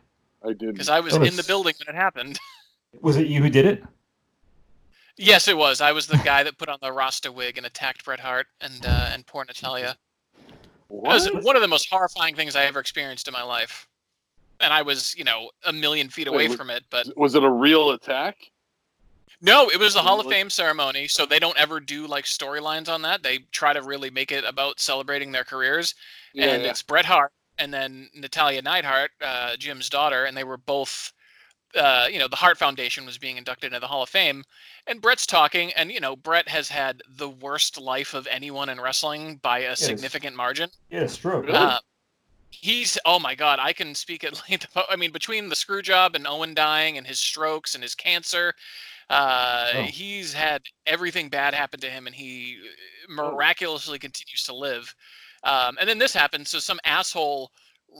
[0.44, 0.72] I did.
[0.72, 2.38] Because I was That in the building when it happened.
[3.02, 3.83] Was it you who did it?
[5.18, 5.81] Yes, it was.
[5.81, 8.85] I was the guy that put on the Rasta wig and attacked Bret Hart and
[8.85, 9.96] uh, and poor Natalya.
[10.37, 10.55] That
[10.88, 11.42] was What?
[11.44, 13.88] one of the most horrifying things I ever experienced in my life.
[14.61, 16.85] And I was, you know, a million feet away Wait, was- from it.
[16.90, 18.37] But Was it a real attack?
[19.42, 21.09] no, it was the Hall of Fame ceremony.
[21.09, 23.22] So they don't ever do like storylines on that.
[23.22, 25.94] They try to really make it about celebrating their careers.
[26.35, 26.70] and yeah.
[26.70, 31.12] it's Bret Hart and then Natalya Neidhart, uh, Jim's daughter, and they were both.
[31.74, 34.44] Uh, you know, the Hart Foundation was being inducted into the Hall of Fame,
[34.87, 38.81] and Bret's talking, and you know, Bret has had the worst life of anyone in
[38.81, 40.70] wrestling by a significant margin.
[40.90, 41.46] Yeah, stroke.
[41.46, 41.59] Really?
[41.59, 41.79] Uh,
[42.50, 44.66] he's oh my god, I can speak at length.
[44.70, 47.94] About, I mean, between the screw job and Owen dying and his strokes and his
[47.94, 48.55] cancer,
[49.11, 49.83] uh, Oh.
[49.83, 52.59] he's had everything bad happen to him, and he
[53.09, 54.94] uh, miraculously continues to live.
[55.44, 56.48] Um, and then this happens.
[56.50, 57.50] So some asshole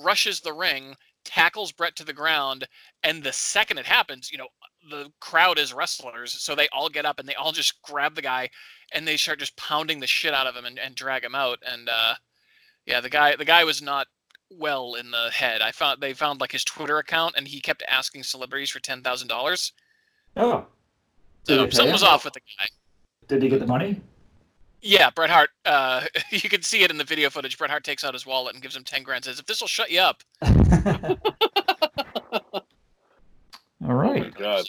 [0.03, 0.97] rushes the ring,
[1.27, 2.67] tackles Bret to the ground,
[3.03, 4.49] and the second it happens, you know,
[4.89, 8.23] the crowd is wrestlers, so they all get up and they all just grab the
[8.23, 8.49] guy
[8.93, 11.59] and they start just pounding the shit out of him and, and drag him out.
[11.69, 12.15] And uh,
[12.87, 14.07] yeah, the guy the guy was not
[14.49, 15.61] well in the head.
[15.61, 19.03] I found they found like his Twitter account and he kept asking celebrities for ten
[19.03, 19.73] thousand dollars.
[20.37, 20.67] Oh,
[21.45, 22.67] So something was off with the guy.
[23.27, 24.01] did he get the money?
[24.87, 25.51] Yeah, Bret Hart.
[25.65, 27.59] Uh, you can see it in the video footage.
[27.59, 29.25] Bret Hart takes out his wallet and gives him ten grand.
[29.25, 30.23] Says, "If this will shut you up."
[33.85, 34.23] All right.
[34.23, 34.65] Oh my god.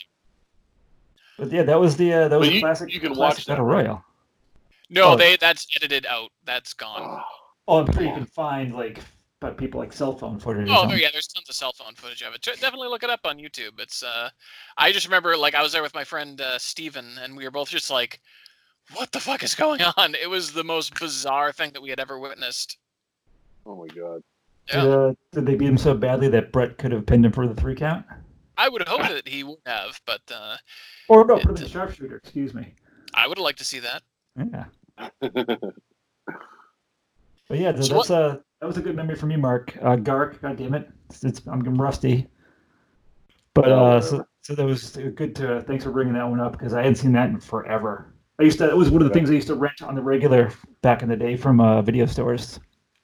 [1.38, 2.94] but yeah, that was the uh, that was But a you- classic.
[2.94, 3.86] you can classic watch that, battle right?
[3.86, 4.04] royal.
[4.90, 5.16] No, Oh.
[5.16, 6.30] they that's edited out.
[6.46, 7.02] That's gone.
[7.04, 7.22] Oh,
[7.70, 9.02] Oh, I'm sure you can find like,
[9.42, 10.70] but people like cell phone footage.
[10.72, 11.10] Oh, yeah.
[11.12, 12.42] There's tons of cell phone footage of it.
[12.42, 13.80] Definitely look it up on YouTube.
[13.80, 14.04] It's.
[14.04, 14.30] uh
[14.78, 17.52] I just remember like I was there with my friend uh, Steven and we were
[17.52, 18.22] both just like,
[18.94, 22.00] "What the fuck is going on?" It was the most bizarre thing that we had
[22.00, 22.78] ever witnessed.
[23.66, 24.22] oh my god.
[24.70, 24.82] Yeah.
[24.84, 27.48] Did, uh, did they beat him so badly that Bret could have pinned him for
[27.48, 28.06] the three count?
[28.58, 30.58] I would hope that he would have, but uh,
[31.08, 32.18] Or no, for It- the sharpshooter.
[32.18, 32.74] Excuse me.
[33.14, 34.04] I would have liked to see that.
[34.38, 34.66] Yeah.
[37.50, 39.78] But yeah, So that's uh that was a good memory for me, Mark.
[39.82, 42.28] Uh, Gark, God damn it, it's, it's I'm rusty.
[43.54, 46.52] But Oh, uh, so so that was good to thanks for bringing that one up
[46.54, 48.14] because I hadn't seen that in forever.
[48.40, 50.02] I used to it was one of the things I used to rent on the
[50.02, 52.60] regular back in the day from uh, video stores.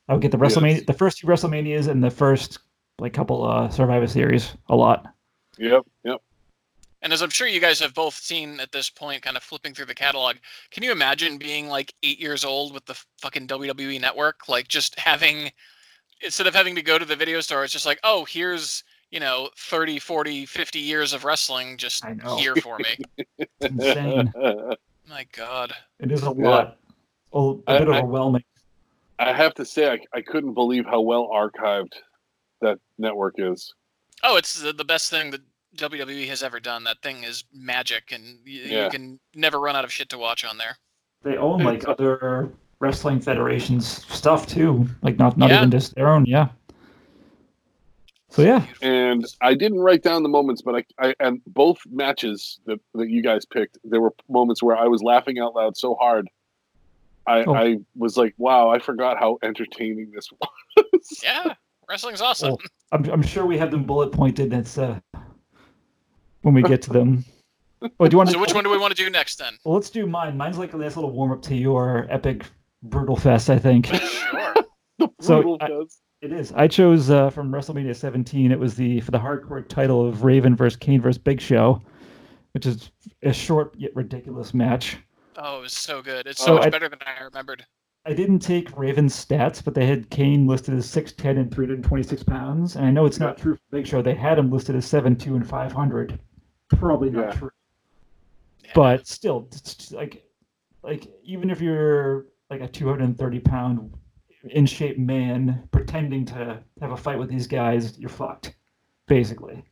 [0.08, 0.86] I would get the WrestleMania, Yes.
[0.86, 2.60] the first two WrestleManias and the first
[3.00, 5.08] like couple uh, Survivor Series a lot.
[5.58, 6.22] yep, yep.
[7.02, 9.74] And as I'm sure you guys have both seen at this point, kind of flipping
[9.74, 10.36] through the catalog,
[10.72, 14.48] can you imagine being like eight years old with the fucking WWE network?
[14.48, 15.52] Like just having,
[16.22, 19.20] instead of having to go to the video store, it's just like, oh, here's, you
[19.20, 22.06] know, 30, 40, 50 years of wrestling just
[22.38, 23.26] here for me.
[23.38, 24.32] It's insane.
[25.14, 25.74] My God.
[26.00, 26.50] it is a Yeah.
[26.50, 26.78] lot.
[27.34, 28.44] A, a I- bit I- overwhelming.
[29.20, 31.94] I have to say, I, I couldn't believe how well archived
[32.62, 33.72] that network is.
[34.24, 35.42] Oh, it's the, the best thing that
[35.78, 36.84] WWE has ever done.
[36.86, 38.86] That thing is magic, and y- Yeah.
[38.86, 40.78] you can never run out of shit to watch on there.
[41.22, 45.60] They own like other wrestling federations stuff too, like not not Yeah.
[45.60, 46.26] even just their own.
[46.26, 46.50] Yeah.
[48.34, 52.60] So yeah, And I didn't write down the moments, but I, I and both matches
[52.66, 55.94] that, that you guys picked, there were moments where I was laughing out loud so
[55.94, 56.28] hard.
[57.28, 57.54] I, Oh.
[57.54, 60.30] I was like, wow, I forgot how entertaining this
[60.76, 61.20] was.
[61.24, 61.54] Yeah,
[61.88, 62.54] wrestling's awesome.
[62.54, 62.58] Oh.
[62.92, 64.52] I'm I'm sure we have them bullet pointed.
[64.52, 65.00] It's uh
[66.42, 67.24] when we get to them.
[68.00, 68.34] Oh, do you want to?
[68.36, 69.58] So which one do we want to do next then?
[69.66, 70.38] Well, let's do mine.
[70.38, 72.46] Mine's like a nice little warm up to your epic
[72.82, 73.50] brutal fest.
[73.50, 74.54] I think Sure.
[75.00, 76.00] The So, brutal I- does.
[76.24, 76.52] It is.
[76.54, 78.52] I chose uh, from WrestleMania 17.
[78.52, 81.82] It was the for the hardcore title of Raven versus Kane versus Big Show,
[82.54, 84.98] which is a short yet ridiculous match.
[85.38, 86.26] Oh, it was so good.
[86.28, 87.66] It's Oh, so much I- better than I remembered.
[88.06, 92.76] I didn't take Raven's stats, but they had Kane listed as 6'10 and 326 pounds.
[92.76, 94.02] And I know it's not true for Big Show.
[94.02, 96.20] They had him listed as 7'2 and 500.
[96.68, 97.32] Probably not Yeah.
[97.32, 97.50] true.
[98.66, 98.72] Yeah.
[98.76, 100.26] But still, it's just like,
[100.84, 103.94] like even if you're like a 230 pound
[104.50, 108.56] in shape man pretending to have a fight with these guys, you're fucked,
[109.08, 109.64] basically.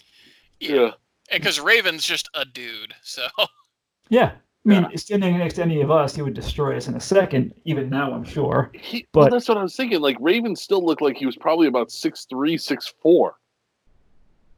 [0.59, 0.91] Yeah.
[1.31, 2.93] And because Raven's just a dude.
[3.03, 3.27] So
[4.09, 4.31] Yeah.
[4.65, 4.95] I mean, Yeah.
[4.97, 7.53] standing next to any of us, he would destroy us in a second.
[7.65, 8.69] Even now, I'm sure.
[8.73, 10.01] He, well, But- that's what I was thinking.
[10.01, 13.35] Like Raven still looked like he was probably about six three, six four,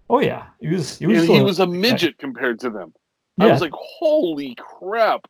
[0.10, 1.00] Oh yeah, he was.
[1.00, 1.26] He was.
[1.26, 2.94] he a- was a midget compared to them.
[3.40, 5.26] I was like, holy crap!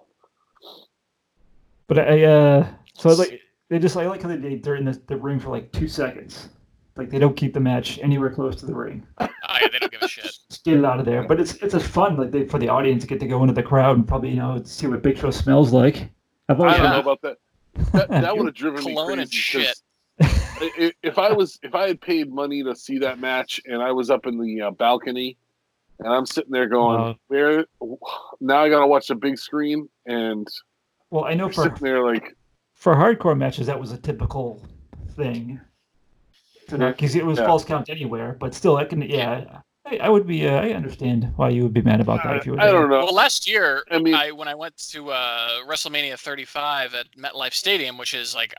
[1.88, 4.86] But I, uh, so I was like they just I like how they they're in
[4.86, 6.50] the, the ring for like two seconds.
[6.96, 9.06] Like they don't keep the match anywhere close to the ring.
[9.20, 9.28] oh,
[9.62, 10.26] yeah, they don't give a shit.
[10.50, 11.24] Just get it out of there.
[11.24, 13.54] But it's it's a fun like they, for the audience to get to go into
[13.54, 16.10] the crowd and probably you know see what Big Show smells like.
[16.50, 16.92] I've I always don't Yeah.
[16.92, 17.38] know about that.
[17.94, 19.22] That, that would have driven me crazy.
[19.22, 19.82] and shit.
[20.22, 20.30] 'cause
[20.62, 23.82] i- i- If I was, if I had paid money to see that match, and
[23.82, 25.36] I was up in the uh, balcony,
[26.00, 27.16] and I'm sitting there going, Wow.
[27.30, 27.66] "Where?"
[28.40, 30.48] Now I gotta watch the big screen, and
[31.10, 32.36] Well, I know you're for sitting there like,
[32.84, 34.62] for hardcore matches that was a typical
[35.16, 35.60] thing.
[36.70, 37.46] Because it was Yeah.
[37.46, 39.62] false count anywhere, but still, I can yeah.
[39.86, 40.48] I, I would be.
[40.48, 42.74] Uh, I understand why you would be mad about that if you were I there.
[42.82, 43.06] don't know.
[43.06, 47.54] Well, last year, I mean- I when I went to uh, WrestleMania 35 at MetLife
[47.54, 48.54] Stadium, which is like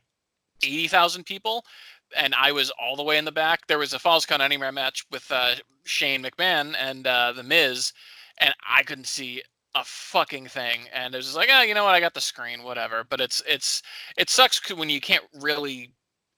[0.62, 1.64] 80,000 people,
[2.16, 3.66] and I was all the way in the back.
[3.66, 7.92] There was a Falls Count Anywhere match with uh, Shane McMahon and uh, The Miz,
[8.38, 9.42] and I couldn't see
[9.74, 10.80] a fucking thing.
[10.92, 11.94] And it was just like, ah, you know what?
[11.94, 13.04] I got the screen, whatever.
[13.08, 13.82] But it's it's
[14.16, 15.92] it sucks when you can't really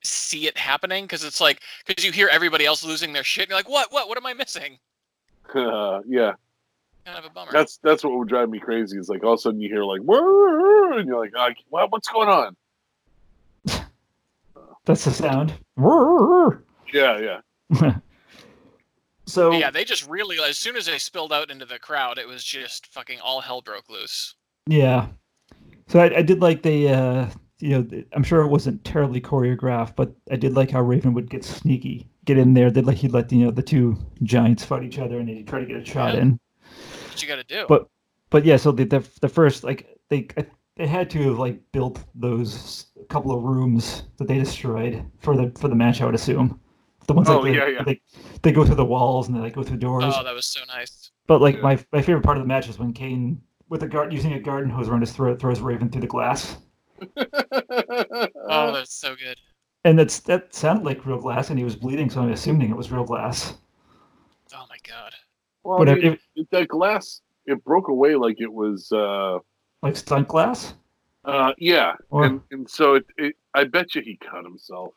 [0.05, 3.45] see it happening because it's like because you hear everybody else losing their shit.
[3.45, 3.93] And you're like, what?
[3.93, 4.09] What?
[4.09, 4.79] What am I missing?
[5.55, 6.33] yeah,
[7.05, 7.53] Kind of a bummer.
[7.53, 8.99] that's that's what would drive me crazy.
[8.99, 11.93] Is like all of a sudden you hear like, "Whirr," and you're like, "Ah, what,
[11.93, 12.57] "What's going on?"
[14.85, 15.55] That's the sound.
[16.93, 17.41] Yeah,
[17.81, 17.97] yeah.
[19.27, 22.27] So yeah, they just really as soon as they spilled out into the crowd, it
[22.29, 24.35] was just fucking all hell broke loose.
[24.67, 25.09] Yeah.
[25.89, 27.27] So I, I did like the, uh,
[27.59, 31.31] you know, I'm sure it wasn't terribly choreographed, but I did like how Raven would
[31.31, 32.71] get sneaky, get in there.
[32.71, 35.61] They'd like he'd let you know the two giants fight each other, and he'd try
[35.61, 36.21] to get a shot Yeah.
[36.21, 36.41] in.
[37.09, 37.67] What you got to do?
[37.69, 37.89] But
[38.31, 40.29] but yeah, so the the, the first like they
[40.77, 45.53] they had to have like built those couple of rooms that they destroyed for the
[45.59, 46.01] for the match.
[46.03, 46.61] I would assume
[47.07, 47.83] the ones like Oh, the- yeah, yeah.
[47.85, 48.01] they
[48.43, 50.05] they go through the walls and they like go through doors.
[50.07, 51.11] oh, that was so nice.
[51.27, 51.63] But like Yeah.
[51.63, 54.41] my my favorite part of the match is when Kane with a guard using a
[54.41, 56.59] garden hose around his throat throws Raven through the glass.
[58.49, 59.39] Oh, that's so good.
[59.85, 62.77] And that's that sounded like real glass, and he was bleeding, so I'm assuming it
[62.77, 63.55] was real glass.
[64.55, 65.13] Oh my god.
[65.65, 69.39] well, I mean, if, it- that glass it broke away like it was uh
[69.83, 70.75] like stunt glass,
[71.25, 74.93] uh yeah or and and so it, it i bet you he cut himself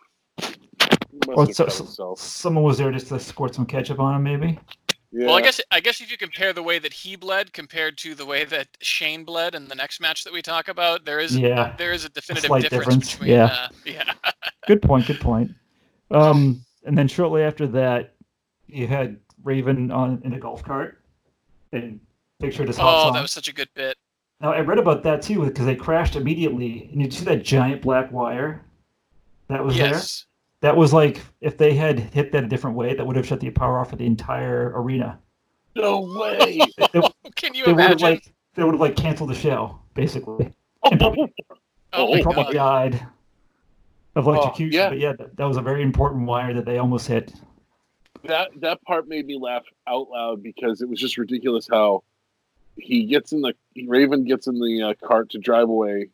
[1.11, 4.15] he must or have so, so- someone was there just to squirt some ketchup on
[4.15, 4.59] him, maybe.
[5.11, 7.97] yeah Well, I guess I guess if you compare the way that he bled compared
[7.99, 11.19] to the way that Shane bled in the next match that we talk about, there
[11.19, 13.45] is Yeah, there is a definitive slight difference, difference, between yeah.
[13.45, 14.13] uh, yeah.
[14.67, 15.07] good point.
[15.07, 15.51] Good point.
[16.11, 18.13] Um, and then shortly after that,
[18.67, 21.01] you had Raven on in a golf cart,
[21.71, 21.99] and
[22.39, 23.13] pictured his hot Oh, song.
[23.13, 23.97] that was such a good bit.
[24.41, 27.81] Now I read about that too because they crashed immediately, and you see that giant
[27.81, 28.63] black wire
[29.49, 29.91] that was there.
[29.91, 30.25] Yes.
[30.61, 33.39] That was like if they had hit that a different way, that would have shut
[33.39, 35.19] the power off for the entire arena.
[35.75, 36.59] no way
[36.93, 37.01] They,
[37.35, 38.01] Can you they would have imagine?
[38.01, 40.53] like they would have like canceled the show basically.
[40.83, 41.27] oh
[41.93, 42.91] oh, my They probably god.
[42.91, 43.07] died
[44.15, 44.73] of electrocution.
[44.73, 44.89] yeah.
[44.89, 47.33] But yeah, that, that was a very important wire that they almost hit.
[48.25, 52.03] that that part made me laugh out loud because it was just ridiculous how
[52.75, 53.53] he gets in the
[53.87, 56.09] Raven gets in the uh, cart to drive away.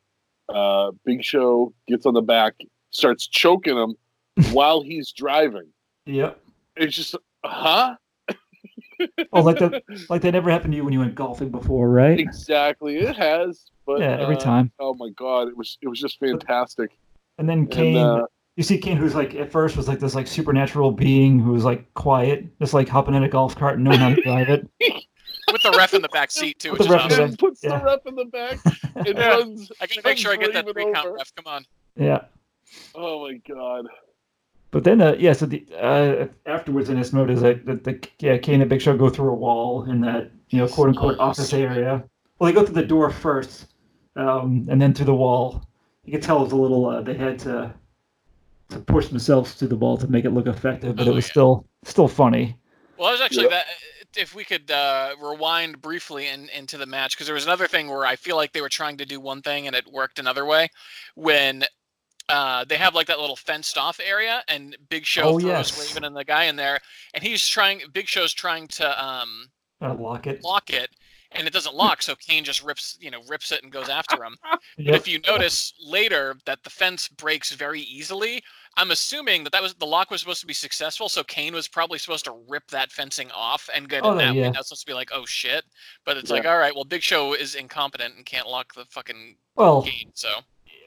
[0.49, 2.55] Uh, Big Show gets on the back,
[2.91, 3.95] starts choking him
[4.52, 5.67] while he's driving.
[6.06, 6.39] Yep.
[6.76, 7.95] It's just, huh?
[9.34, 12.17] Oh, like that, like that never happened to you when you went golfing before, right?
[12.17, 13.65] Exactly, it has.
[13.86, 14.71] But Yeah, every uh, time.
[14.80, 16.91] Oh my god, it was it was just fantastic.
[17.38, 20.15] And then Kane, And uh, you see Kane, who's like at first was like this
[20.15, 23.84] like supernatural being who was like quiet, just like hopping in a golf cart and
[23.84, 24.65] knowing how to drive it.
[25.52, 27.24] With the ref in the back seat too, With which the is ref in the
[27.26, 27.38] awesome.
[27.38, 27.78] puts yeah.
[27.80, 28.60] the rep in the back
[28.95, 29.28] and Yeah.
[29.28, 29.71] runs.
[29.82, 31.36] I gotta make sure I get that runs three Raven count ref.
[31.36, 31.65] Come on.
[31.98, 32.21] Yeah.
[32.95, 33.88] Oh my god.
[34.71, 35.34] But then, uh, yeah.
[35.34, 38.82] So the uh, afterwards in this mode is like the, the yeah Kane and Big
[38.82, 42.04] Show go through a wall in that you know quote unquote office area.
[42.39, 43.67] Well, they go through the door first,
[44.17, 45.65] um, and then through the wall.
[46.04, 46.86] You can tell it was a little.
[46.88, 47.73] Uh, they had to
[48.69, 51.25] to push themselves through the wall to make it look effective, but Oh, it was
[51.28, 51.32] yeah.
[51.32, 52.58] still still funny.
[52.97, 53.49] Well, I was actually Yeah.
[53.51, 53.65] that.
[54.17, 57.89] If we could uh, rewind briefly in, into the match, because there was another thing
[57.89, 60.45] where I feel like they were trying to do one thing and it worked another
[60.45, 60.69] way.
[61.15, 61.65] When
[62.29, 65.79] uh, they have like that little fenced off area, and Big Show Oh, throws yes.
[65.79, 66.79] Raven and the guy in there,
[67.13, 67.81] and he's trying.
[67.93, 69.47] Big Show's trying to um,
[69.81, 70.43] Uh, lock it.
[70.43, 70.89] lock it,
[71.31, 74.23] and it doesn't lock, so Kane just rips, you know, rips it and goes after
[74.23, 74.35] him.
[74.77, 78.43] But if you notice later that the fence breaks very easily,
[78.77, 81.67] I'm assuming that that was the lock was supposed to be successful, so Kane was
[81.67, 84.41] probably supposed to rip that fencing off and get Oh, in that way.
[84.41, 84.51] yeah.
[84.51, 85.63] That's supposed to be like, oh shit.
[86.05, 86.38] But it's Yeah.
[86.38, 90.09] like, all right, well, Big Show is incompetent and can't lock the fucking Well, gate.
[90.15, 90.39] So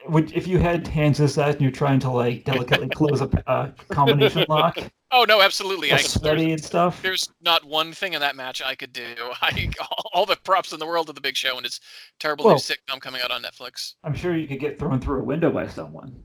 [0.09, 3.29] would if you had hands this size and you're trying to like delicately close a
[3.51, 4.79] uh, combination lock,
[5.11, 5.91] oh no, absolutely.
[5.91, 7.03] all I, sweaty there's, and stuff.
[7.03, 9.15] there's not one thing in that match I could do.
[9.43, 9.71] I
[10.13, 11.81] all the props in the world of the Big Show and his
[12.19, 13.95] terrible Well- new sitcom coming out on Netflix.
[14.05, 16.23] I'm sure you could get thrown through a window by someone.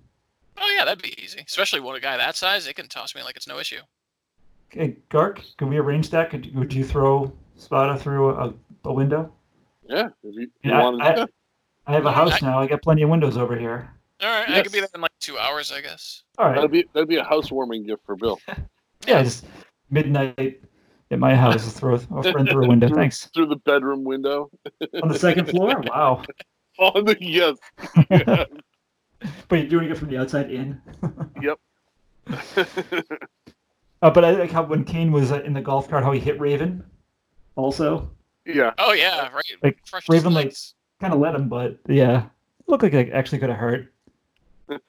[0.57, 1.43] Oh yeah, that'd be easy.
[1.47, 3.79] Especially with a guy that size, they can toss me like it's no issue.
[4.69, 6.29] Hey, Gark, can we arrange that?
[6.29, 8.53] Could would you throw Spada through a,
[8.85, 9.31] a window?
[9.87, 11.27] Yeah, if you, you Yeah, wanted I- to.
[11.87, 12.59] I have a house I- now.
[12.59, 13.89] I got plenty of windows over here.
[14.21, 14.89] All right, I could be Yes.
[14.91, 16.23] there in like two hours, I guess.
[16.37, 16.55] All right.
[16.55, 18.39] That'd be that'd be a housewarming gift for Bill.
[19.07, 19.45] yeah, just
[19.89, 20.61] midnight
[21.11, 21.73] at my house.
[21.73, 22.87] Throw I'll run through a window.
[22.87, 23.25] Thanks.
[23.33, 24.49] Through the bedroom window.
[25.01, 25.81] On the second floor?
[25.89, 26.23] Wow.
[26.79, 27.57] On the yes.
[29.47, 30.81] but you're doing it from the outside in.
[31.41, 31.59] Yep.
[34.01, 36.19] Uh, but I like how when Kane was uh, in the golf cart, how he
[36.19, 36.83] hit Raven.
[37.55, 38.09] Also,
[38.45, 38.73] yeah.
[38.77, 39.43] Oh yeah, right.
[39.61, 40.75] Like, Fresh Raven, like- slugs.
[41.03, 42.27] Kind of let him, but yeah,
[42.67, 43.93] looked like it actually could have hurt.
[44.69, 44.79] and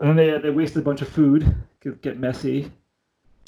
[0.00, 1.54] then they they wasted a bunch of food.
[1.80, 2.72] Could get messy.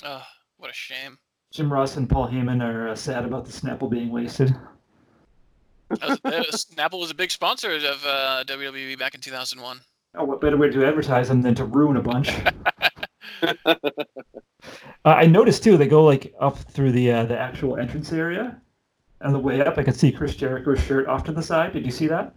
[0.04, 0.22] Oh,
[0.58, 1.18] what a shame.
[1.52, 4.54] Jim Ross and Paul Heyman are uh, sad about the Snapple being wasted.
[5.88, 9.80] That was, that was- Snapple was a big sponsor of uh, WWE back in 2001.
[10.16, 12.30] Oh, what better way to advertise them than to ruin a bunch?
[13.64, 13.74] uh,
[15.04, 15.78] I noticed too.
[15.78, 18.60] They go like up through the uh, the actual entrance area.
[19.26, 21.72] On the way up, I could see Chris Jericho's shirt off to the side.
[21.72, 22.32] Did you see that?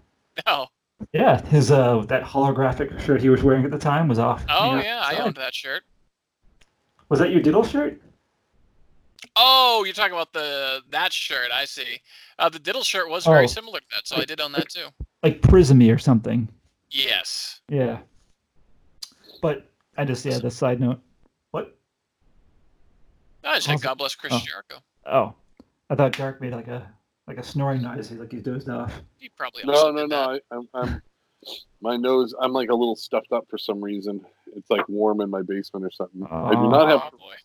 [0.47, 0.65] No.
[1.13, 4.43] Yeah, his uh that holographic shirt he was wearing at the time was off.
[4.49, 5.84] Oh the yeah, I owned that shirt.
[7.10, 8.02] Was that your diddle shirt?
[9.36, 11.49] Oh, you're talking about the that shirt.
[11.54, 12.02] I see.
[12.39, 13.47] Uh, the diddle shirt was very Oh.
[13.47, 14.88] similar to that, so I did own that too.
[15.21, 16.49] Like Prismy or something.
[16.89, 17.62] Yes.
[17.69, 17.99] Yeah.
[19.43, 20.99] But I just yeah, the side note.
[21.52, 21.78] What?
[23.43, 24.39] I just said God bless Chris Oh.
[24.43, 24.78] Jericho.
[25.06, 25.36] Oh.
[25.89, 26.88] I thought Gark made like a
[27.28, 29.02] like a snoring noise, He's like he dozed off.
[29.17, 30.19] He probably No, also no, no.
[30.32, 31.02] I, I'm, I'm
[31.82, 32.34] my nose.
[32.41, 34.25] I'm like a little stuffed up for some reason.
[34.56, 36.25] It's like warm in my basement or something.
[36.30, 36.69] I do Oh.
[36.69, 37.02] not have.
[37.13, 37.36] Oh boy.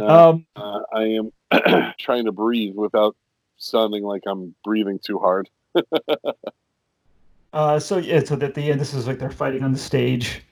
[0.00, 1.32] Uh, um uh, I am
[1.98, 3.16] trying to breathe without
[3.56, 5.48] sounding like I'm breathing too hard.
[7.52, 10.42] uh so yeah, so at the end this is like they're fighting on the stage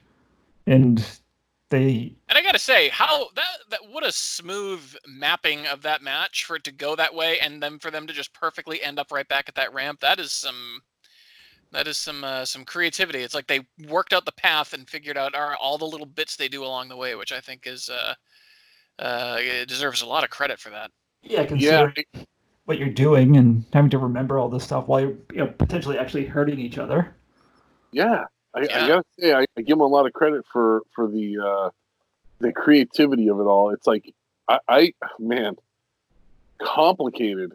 [0.67, 1.05] and
[1.73, 6.45] they And I gotta say, how that that what a smooth mapping of that match
[6.45, 9.11] for it to go that way, and then for them to just perfectly end up
[9.11, 9.99] right back at that ramp.
[9.99, 10.81] That is some.
[11.71, 13.19] That is some uh, some creativity.
[13.19, 16.05] It's like they worked out the path and figured out all, right, all the little
[16.05, 18.13] bits they do along the way, which I think is uh,
[18.99, 20.91] uh, it deserves a lot of credit for that.
[21.23, 22.27] yeah, Yeah, considering
[22.65, 25.97] what you're doing and having to remember all this stuff while you're you know potentially
[25.97, 27.15] actually hurting each other.
[27.91, 28.25] yeah.
[28.55, 31.39] I, I gotta say, I, I give them a lot of credit for for the
[31.39, 31.69] uh,
[32.39, 33.71] the creativity of it all.
[33.71, 34.13] It's like
[34.47, 35.55] I, I man,
[36.61, 37.53] complicated.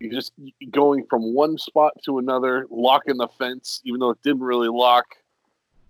[0.00, 0.32] You just
[0.70, 5.06] going from one spot to another, locking the fence, even though it didn't really lock.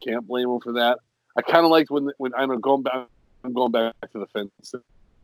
[0.05, 0.99] Can't blame them for that.
[1.37, 3.09] I kind of liked when when I know going back.
[3.43, 4.51] I'm going back to the fence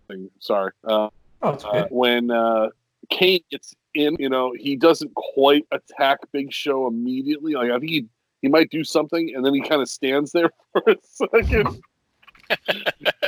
[0.08, 0.30] thing.
[0.40, 0.72] Sorry.
[0.84, 1.08] Uh,
[1.42, 2.68] Oh, it's uh, when uh,
[3.08, 7.54] Kane gets in, you know, he doesn't quite attack Big Show immediately.
[7.54, 8.06] Like I think he
[8.42, 11.82] he might do something, and then he kind of stands there for a second,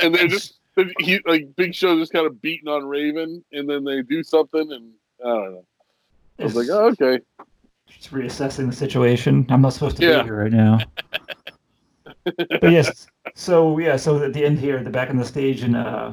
[0.01, 0.59] and they're just
[0.99, 4.71] he like Big Show just kind of beating on Raven, and then they do something,
[4.71, 4.91] and
[5.23, 5.65] I don't know.
[6.39, 7.19] I was like, oh, okay,
[7.87, 9.45] just reassessing the situation.
[9.49, 10.21] I'm not supposed to Yeah.
[10.21, 10.79] be here right now.
[12.25, 15.61] but yes, so yeah, so at the end here, at the back on the stage,
[15.61, 16.11] and uh,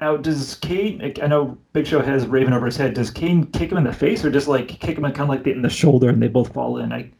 [0.00, 1.14] now does Kane?
[1.22, 2.92] I know Big Show has Raven over his head.
[2.94, 5.36] Does Kane kick him in the face, or just like kick him and kind of
[5.36, 6.92] like in the shoulder, and they both fall in?
[6.92, 7.10] I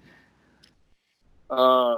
[1.50, 1.96] uh,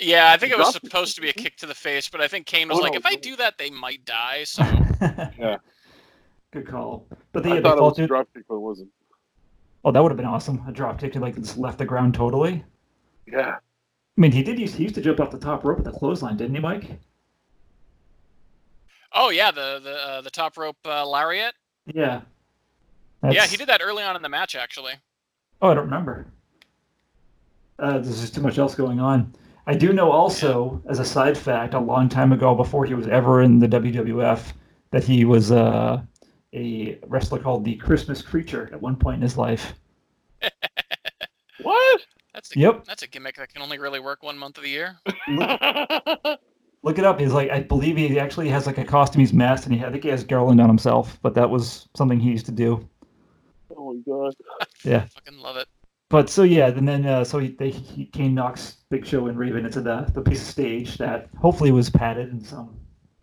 [0.00, 2.28] Yeah, I think it was supposed to be a kick to the face, but I
[2.28, 2.98] think Kane was Oh, like, no.
[2.98, 4.44] if I do that, they might die.
[4.44, 4.62] So
[5.38, 5.56] Yeah.
[6.50, 7.06] Good call.
[7.32, 8.06] But they, I they thought it was a through.
[8.06, 8.88] drop kick, but it wasn't.
[9.84, 10.62] Oh, that would have been awesome.
[10.66, 12.64] A drop kick to like just left the ground totally.
[13.26, 15.84] Yeah, I mean, he did use he used to jump off the top rope at
[15.84, 16.98] the clothesline, didn't he, Mike?
[19.12, 21.54] Oh yeah, the the uh, the top rope uh, lariat.
[21.86, 22.22] Yeah.
[23.28, 24.92] Yeah, he did that early on in the match actually.
[25.60, 26.28] Oh, I don't remember.
[27.78, 29.32] Uh, there's just too much else going on.
[29.66, 33.06] I do know also, as a side fact, a long time ago, before he was
[33.06, 34.52] ever in the WWF,
[34.90, 36.00] that he was uh,
[36.54, 39.74] a wrestler called the Christmas Creature at one point in his life.
[41.62, 42.00] what?
[42.34, 42.84] That's a, Yep.
[42.84, 44.96] that's a gimmick that can only really work one month of the year.
[45.28, 45.60] Look,
[46.82, 47.20] look it up.
[47.20, 49.90] He's like, I believe he actually has like a costume he's masked, and he, I
[49.90, 51.18] think he has garland on himself.
[51.22, 52.88] But that was something he used to do.
[53.76, 54.34] oh my god.
[54.84, 55.68] Yeah, fucking love it.
[56.10, 59.38] But so yeah, and then uh, so he, they, he Kane knocks Big Show and
[59.38, 62.78] Raven into the the piece of stage that hopefully was padded in some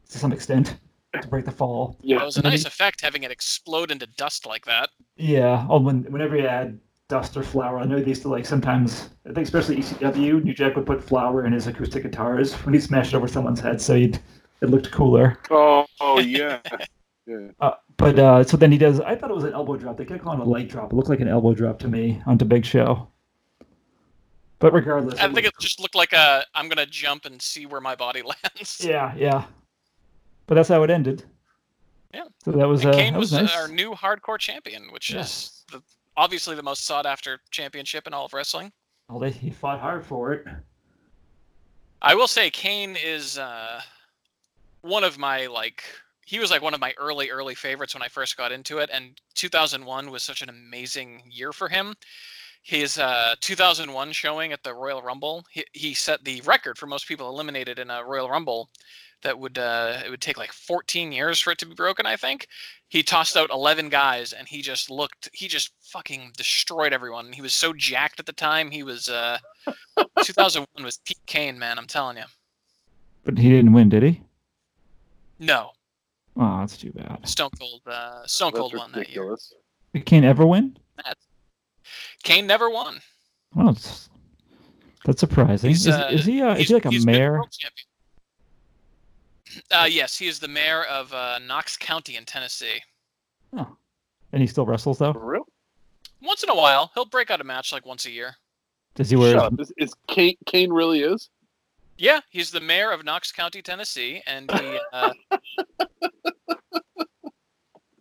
[0.10, 0.78] to some extent
[1.20, 1.98] to break the fall.
[2.02, 4.90] Yeah, it was a And nice he- effect having it explode into dust like that.
[5.16, 5.66] Yeah.
[5.70, 9.10] Oh, when whenever you add dust or flour, I know they used to like sometimes.
[9.28, 12.80] I think especially ECW, New Jack would put flour in his acoustic guitars when he
[12.80, 14.20] smashed it over someone's head, so he'd,
[14.62, 15.40] it looked cooler.
[15.50, 16.60] Oh, oh yeah.
[17.26, 17.48] Yeah.
[17.60, 19.00] Uh, but uh, so then he does.
[19.00, 19.98] I thought it was an elbow drop.
[19.98, 20.92] They kept calling it a light drop.
[20.92, 23.08] It looked like an elbow drop to me onto Big Show.
[24.60, 27.82] But regardless, I think it just looked like a I'm gonna jump and see where
[27.82, 28.22] my body
[28.56, 28.84] lands.
[28.84, 29.46] Yeah, yeah.
[30.48, 31.24] But that's how it ended.
[32.14, 32.26] Yeah.
[32.44, 33.56] So that was And uh, Kane that was, was, nice.
[33.56, 35.28] our new hardcore champion, which Yes.
[35.28, 35.82] is the,
[36.16, 38.72] obviously the most sought after championship in all of wrestling.
[39.10, 40.46] Well, they, he fought hard for it.
[42.02, 43.82] I will say Kane is uh,
[44.82, 45.84] one of my like
[46.26, 48.90] he was like one of my early early favorites when I first got into it,
[48.92, 51.94] and 2001 was such an amazing year for him.
[52.64, 57.08] His uh, 2001 showing at the Royal Rumble, he, he set the record for most
[57.08, 58.70] people eliminated in a Royal Rumble.
[59.22, 62.06] That would uh, it would take like 14 years for it to be broken.
[62.06, 62.48] I think
[62.90, 67.32] he tossed out 11 guys, and he just looked, he just fucking destroyed everyone.
[67.34, 68.72] He was so jacked at the time.
[68.72, 69.38] He was uh,
[70.24, 71.78] 2001 was Pete Kane, man.
[71.78, 72.26] I'm telling you.
[73.24, 74.22] But he didn't win, did he?
[75.40, 75.72] No,
[76.38, 77.28] Oh, that's too bad.
[77.28, 79.22] Stone Cold, uh, Stone Cold won that year.
[79.22, 79.54] ridiculous.
[79.94, 80.78] He can't ever win.
[80.98, 81.26] That's,
[82.24, 83.00] Kane never won.
[83.54, 84.10] Well, it's,
[85.06, 85.72] that's surprising.
[85.72, 86.42] Is, uh, is he?
[86.42, 87.42] Uh, is he like a mayor?
[89.72, 92.82] Uh, yes, he is the mayor of uh, Knox County in Tennessee.
[93.56, 93.78] Oh.
[94.34, 95.14] And he still wrestles though.
[95.14, 95.48] For real?
[96.22, 98.36] Once in a while, he'll break out a match like once a year.
[98.96, 99.34] Does he wear?
[99.34, 99.78] Shut His, up.
[99.78, 101.30] Is, is Kane, Kane really is?
[101.98, 105.14] Yeah, he's the mayor of Knox County, Tennessee, and he uh,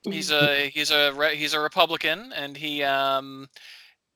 [0.05, 3.48] he's a he's a re- he's a Republican, and he um,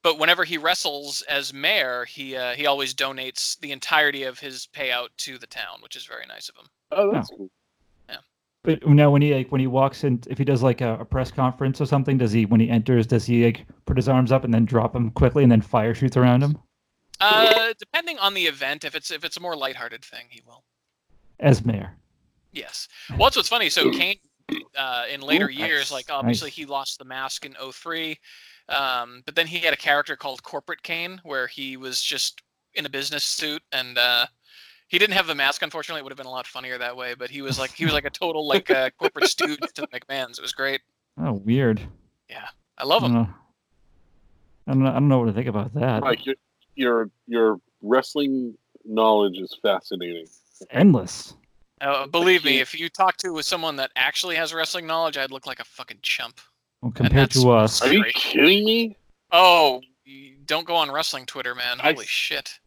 [0.02, 4.68] but whenever he wrestles as mayor, he uh, he always donates the entirety of his
[4.74, 6.66] payout to the town, which is very nice of him.
[6.92, 7.50] Oh, that's cool.
[8.62, 11.04] but now when he like when he walks in, if he does like a, a
[11.04, 14.32] press conference or something, does he when he enters, does he like put his arms
[14.32, 16.58] up and then drop them quickly and then fire shoots around him
[17.20, 20.64] Uh, depending on the event, if it's if it's a more lighthearted thing, he will.
[21.40, 21.96] as mayor?
[22.52, 22.88] Yes.
[23.10, 23.68] Well, that's what's funny.
[23.70, 24.16] So Kane,
[24.76, 26.56] uh, in later Ooh, years, nice, like obviously nice.
[26.56, 28.18] he lost the mask in 03,
[28.68, 32.42] um, but then he had a character called Corporate Kane where he was just
[32.74, 34.26] in a business suit and uh,
[34.88, 35.62] he didn't have the mask.
[35.62, 37.14] Unfortunately, it would have been a lot funnier that way.
[37.14, 39.86] But he was like he was like a total like uh, corporate stooge to the
[39.92, 40.38] McMahon's.
[40.38, 40.80] It was great.
[41.18, 41.80] Oh, weird.
[42.28, 42.46] Yeah,
[42.76, 43.12] I love I him.
[43.14, 43.34] don't know.
[44.66, 46.02] I don't know, I don't know what to think about that.
[46.02, 46.36] Mike, your,
[46.74, 50.22] your your wrestling knowledge is fascinating.
[50.22, 51.34] It's endless.
[51.80, 55.46] Uh, believe me, if you talk to someone that actually has wrestling knowledge, I'd look
[55.46, 56.40] like a fucking chump.
[56.82, 58.14] Well, compared to us, Are you Great.
[58.14, 58.96] kidding me?
[59.32, 59.80] Oh,
[60.46, 61.78] don't go on wrestling Twitter, man.
[61.78, 62.58] Holy s- shit.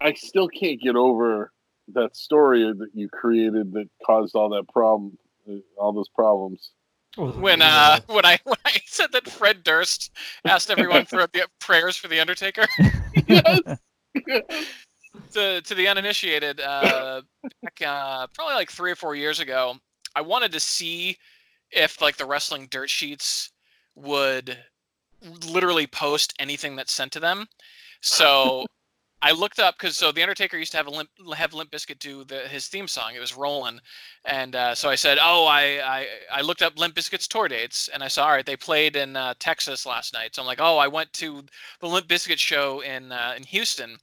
[0.00, 1.52] I still can't get over
[1.94, 5.16] that story that you created that caused all that problem,
[5.48, 6.72] uh, all those problems.
[7.16, 10.10] when uh when I when I said that Fred Durst
[10.44, 12.66] asked everyone for the prayers for the Undertaker
[13.28, 13.60] yes.
[15.34, 17.22] To to the uninitiated uh,
[17.62, 19.76] back uh, probably like three or four years ago,
[20.16, 21.16] I wanted to see
[21.70, 23.50] if like the wrestling dirt sheets
[23.94, 24.58] would
[25.46, 27.46] literally post anything that's sent to them.
[28.00, 28.66] So
[29.24, 31.98] I looked up because so the Undertaker used to have a limp have Limp Bizkit
[31.98, 33.12] do the, his theme song.
[33.14, 33.80] It was rolling,
[34.26, 37.88] and uh, so I said, "Oh, I, I I looked up Limp Bizkit's tour dates,
[37.88, 40.34] and I saw all right they played in uh, Texas last night.
[40.34, 41.42] So I'm like, oh, I went to
[41.80, 43.96] the Limp Bizkit show in uh, in Houston,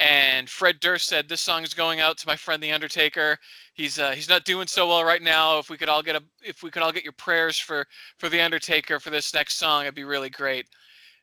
[0.00, 3.38] and Fred Durst said this song is going out to my friend the Undertaker.
[3.74, 5.58] He's uh, he's not doing so well right now.
[5.58, 7.86] If we could all get a if we could all get your prayers for
[8.18, 10.66] for the Undertaker for this next song, it'd be really great.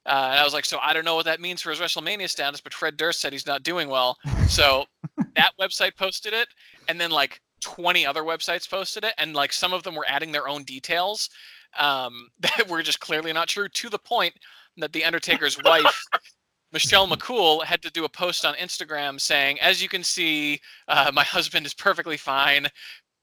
[0.05, 2.30] Uh, and I was like, so I don't know what that means for his WrestleMania
[2.30, 4.17] status, but Fred Durst said he's not doing well.
[4.47, 4.86] So
[5.36, 6.47] that website posted it,
[6.88, 10.32] and then like 20 other websites posted it, and like some of them were adding
[10.32, 11.30] their own details
[11.78, 13.67] um, that were just clearly not true.
[13.67, 14.34] To the point
[14.78, 16.03] that the Undertaker's wife,
[16.74, 21.11] Michelle McCool, had to do a post on Instagram saying, "As you can see, uh,
[21.13, 22.68] my husband is perfectly fine.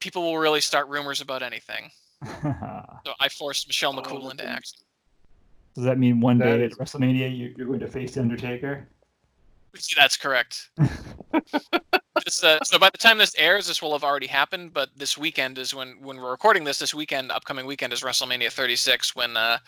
[0.00, 1.90] People will really start rumors about anything."
[3.06, 4.78] So I forced Michelle Oh, McCool that's into action.
[5.74, 8.88] Does that mean one That day at WrestleMania you, you're going to face the Undertaker?
[9.96, 10.70] That's correct.
[12.24, 14.72] this, uh, so by the time this airs, this will have already happened.
[14.72, 16.78] But this weekend is when when we're recording this.
[16.78, 19.58] This weekend, upcoming weekend is WrestleMania 36, when uh,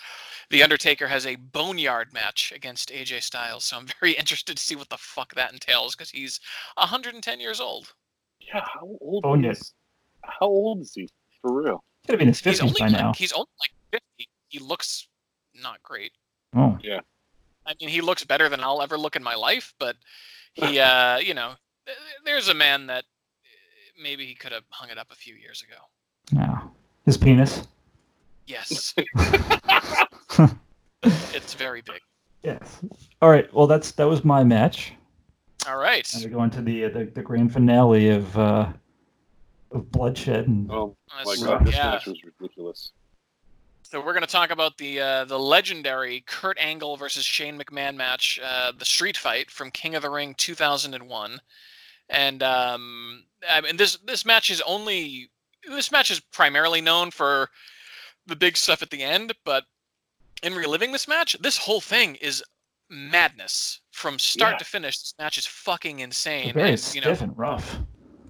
[0.51, 3.65] the Undertaker has a boneyard match against AJ Styles.
[3.65, 6.41] So I'm very interested to see what the fuck that entails because he's
[6.77, 7.93] 110 years old.
[8.41, 8.61] Yeah.
[8.65, 9.51] How old Oh, yeah.
[9.51, 9.73] is?
[10.23, 11.09] How old is he?
[11.43, 11.85] For real?
[12.07, 13.13] Could have been in his He's fifties only by now.
[13.13, 13.71] he's only like
[14.19, 14.29] 50.
[14.49, 15.09] He looks
[15.55, 16.13] not great.
[16.55, 17.01] Oh, yeah.
[17.67, 19.97] I mean, he looks better than I'll ever look in my life, but
[20.55, 21.59] he, uh, you know, th-
[22.25, 25.63] there's a man that uh, maybe he could have hung it up a few years
[25.63, 25.81] ago.
[26.33, 26.71] no.
[27.05, 27.63] His penis.
[28.49, 28.95] Yes,
[31.03, 32.01] it's very big.
[32.43, 32.81] Yes.
[33.23, 33.53] All right.
[33.55, 34.93] Well, that's that was my match.
[35.69, 36.09] All right.
[36.15, 38.73] And we go into the the, the grand finale of uh,
[39.73, 41.91] of bloodshed and Oh my Let's- god, this yeah.
[41.91, 42.93] match was ridiculous.
[43.83, 47.95] So we're going to talk about the uh, the legendary Kurt Angle versus Shane McMahon
[47.97, 51.41] match, uh, the Street Fight from King of the Ring 2001,
[52.09, 55.31] and um, I mean this this match is only
[55.69, 57.49] this match is primarily known for
[58.27, 59.65] the big stuff at the end, but
[60.43, 62.43] in reliving this match, this whole thing is
[62.89, 64.59] madness from start Yeah.
[64.59, 64.99] to finish.
[64.99, 66.53] This match is fucking insane.
[66.55, 67.79] very and, you know, stiff and rough.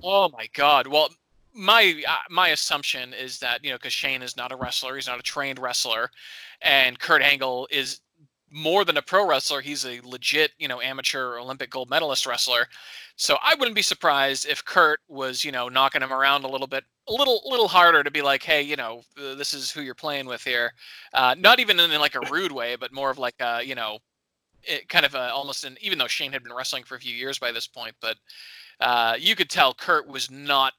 [0.03, 0.87] Oh my god.
[0.87, 1.11] Well,
[1.53, 5.07] my uh, my assumption is that you know because Shane is not a wrestler, he's
[5.07, 6.11] not a trained wrestler,
[6.61, 8.01] and Kurt Angle is
[8.51, 9.61] more than a pro wrestler.
[9.61, 12.67] He's a legit you know amateur Olympic gold medalist wrestler.
[13.17, 16.67] So I wouldn't be surprised if Kurt was you know knocking him around a little
[16.67, 19.83] bit, a little little harder to be like, hey, you know, uh, this is who
[19.83, 20.73] you're playing with here.
[21.15, 23.99] Uh, not even in like a rude way, but more of like a you know,
[24.63, 27.15] it kind of a, almost an even though Shane had been wrestling for a few
[27.15, 28.17] years by this point, but
[28.81, 30.73] uh, you could tell Kurt was not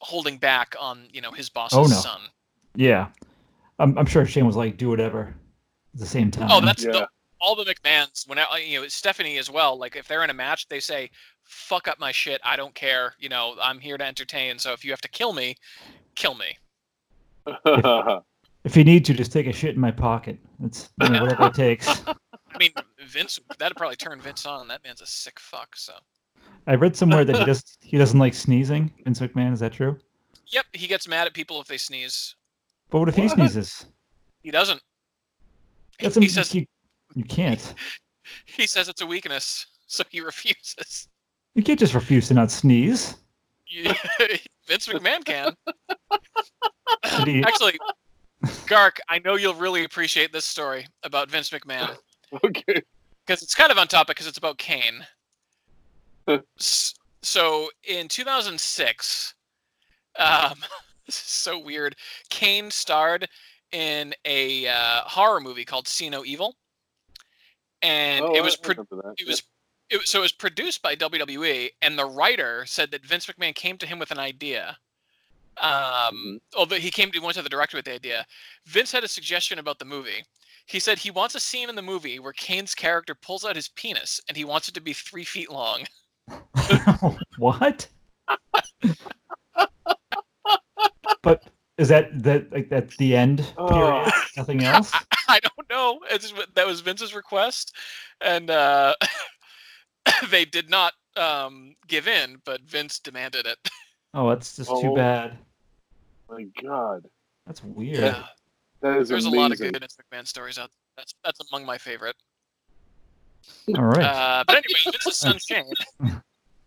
[0.00, 1.88] holding back on you know his boss's Oh, no.
[1.88, 2.20] son.
[2.74, 3.08] Yeah,
[3.78, 5.34] I'm, I'm sure Shane was like, do whatever.
[5.96, 6.48] At the same oh, time.
[6.50, 6.92] Oh, that's Yeah.
[6.92, 7.08] the,
[7.40, 8.28] all the McMahons.
[8.28, 9.78] When I, you know Stephanie as well.
[9.78, 11.10] Like if they're in a match, they say,
[11.44, 12.38] "Fuck up my shit.
[12.44, 13.14] I don't care.
[13.18, 14.58] You know, I'm here to entertain.
[14.58, 15.56] So if you have to kill me,
[16.14, 16.58] kill me."
[18.64, 20.38] if you need to, just take a shit in my pocket.
[20.62, 21.88] It's you know, whatever it takes.
[21.88, 22.72] I mean,
[23.06, 23.40] Vince.
[23.58, 24.68] That'd probably turn Vince on.
[24.68, 25.76] That man's a sick fuck.
[25.76, 25.94] So.
[26.66, 28.92] I read somewhere that he just he doesn't like sneezing.
[29.02, 29.98] Vince McMahon, is that true?
[30.48, 32.34] Yep, he gets mad at people if they sneeze.
[32.90, 33.86] But what if he sneezes?
[34.42, 34.80] He doesn't.
[35.98, 36.66] He, That's a, he says you,
[37.14, 37.74] you can't.
[38.44, 41.08] he says it's a weakness, so he refuses.
[41.54, 43.16] You can't just refuse to not sneeze.
[44.66, 45.54] Vince McMahon can.
[47.44, 47.78] Actually,
[48.66, 51.96] Gark, I know you'll really appreciate this story about Vince McMahon
[52.44, 52.82] okay.
[53.24, 55.04] because it's kind of on topic because it's about Kane.
[57.22, 59.34] So in 2006,
[60.18, 60.54] um,
[61.06, 61.96] this is so weird.
[62.28, 63.28] Kane starred
[63.72, 66.56] in a uh, horror movie called See No Evil,
[67.82, 69.14] and Oh, it was pro- remember that.
[69.18, 69.42] it was
[69.90, 73.54] it, was- so it was produced by WWE, and the writer said that Vince McMahon
[73.54, 74.76] came to him with an idea.
[75.62, 78.26] Um, although he came to went to the director with the idea,
[78.66, 80.22] Vince had a suggestion about the movie.
[80.66, 83.68] He said he wants a scene in the movie where Kane's character pulls out his
[83.68, 85.84] penis, and he wants it to be three feet long.
[87.38, 87.86] what?
[91.22, 91.44] but
[91.78, 93.52] is that that like that's the end?
[93.68, 94.10] Period.
[94.36, 94.92] Nothing else.
[95.28, 96.00] I don't know.
[96.10, 97.74] It's that was Vince's request,
[98.20, 98.94] and uh,
[100.30, 103.58] they did not um, give in, but Vince demanded it.
[104.14, 104.94] Oh, that's just too Oh.
[104.94, 105.36] bad.
[106.30, 107.04] My God,
[107.46, 107.98] That's weird.
[107.98, 108.24] Yeah,
[108.80, 109.38] that is there's amazing.
[109.38, 110.70] a lot of good Vince McMahon stories out.
[110.70, 110.94] There.
[110.96, 112.16] That's that's among my favorite.
[113.76, 114.02] All right.
[114.02, 115.70] Uh, but anyway, Vince's son Shane.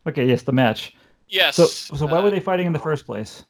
[0.07, 0.28] okay.
[0.28, 0.93] Yes, the match.
[1.28, 1.55] Yes.
[1.55, 3.43] So, so why uh, were they fighting in the first place?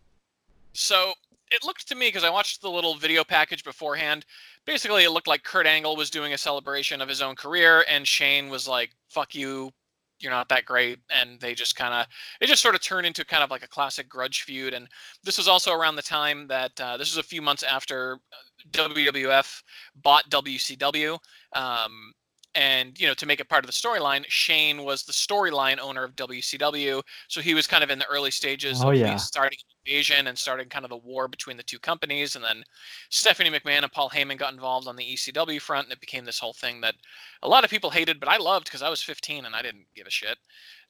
[0.71, 1.11] So
[1.51, 4.25] it looked to me because I watched the little video package beforehand.
[4.65, 8.07] Basically, it looked like Kurt Angle was doing a celebration of his own career, and
[8.07, 9.71] Shane was like, "Fuck you,
[10.19, 12.05] you're not that great." And they just kind of,
[12.41, 14.73] it just sort of turned into kind of like a classic grudge feud.
[14.73, 14.87] And
[15.23, 18.63] this was also around the time that uh, this was a few months after uh,
[18.71, 19.63] WWF
[20.03, 21.17] bought WCW.
[21.53, 22.13] Um,
[22.55, 26.03] and you know, to make it part of the storyline, Shane was the storyline owner
[26.03, 29.13] of WCW, so he was kind of in the early stages Oh, of yeah.
[29.13, 32.35] the starting invasion and starting kind of the war between the two companies.
[32.35, 32.63] And then
[33.09, 36.39] Stephanie McMahon and Paul Heyman got involved on the ECW front, and it became this
[36.39, 36.95] whole thing that
[37.43, 39.85] a lot of people hated, but I loved because I was 15 and I didn't
[39.95, 40.37] give a shit.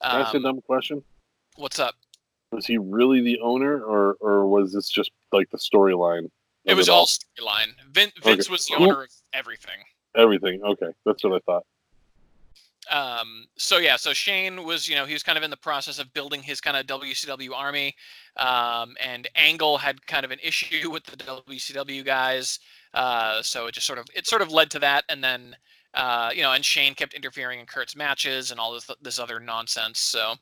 [0.01, 1.03] Can I ask a Um, dumb question?
[1.55, 1.95] what's up?
[2.51, 6.31] Was he really the owner, or or was this just like the storyline?
[6.65, 7.01] It of was all?
[7.01, 7.73] all storyline.
[7.91, 8.51] Vin- Vince Okay.
[8.51, 8.87] was the Cool.
[8.91, 9.77] owner of everything.
[10.15, 10.61] Everything.
[10.63, 11.63] Okay, that's what I thought.
[12.91, 15.99] um so yeah so shane was you know he was kind of in the process
[15.99, 17.95] of building his kind of wcw army
[18.37, 22.59] um and angle had kind of an issue with the wcw guys
[22.95, 25.55] uh so it just sort of it sort of led to that and then
[25.93, 29.39] uh you know and shane kept interfering in kurt's matches and all this this other
[29.39, 30.33] nonsense so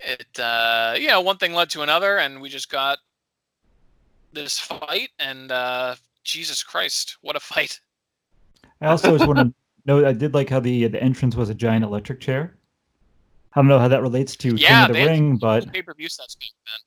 [0.00, 2.98] it uh you know one thing led to another and we just got
[4.32, 7.80] this fight and uh jesus christ what a fight
[8.86, 9.52] I also just want to
[9.84, 12.56] note I did like how the the entrance was a giant electric chair.
[13.52, 16.80] I don't know how that relates to King of the Ring, but sets back then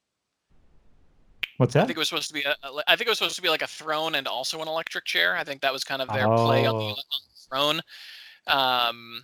[1.57, 1.83] what's that?
[1.83, 2.55] I think it was supposed to be a,
[2.87, 5.35] I think it was supposed to be like a throne and also an electric chair.
[5.35, 6.89] I think that was kind of their play on the, Oh.
[6.89, 7.81] on the throne.
[8.47, 9.23] Um,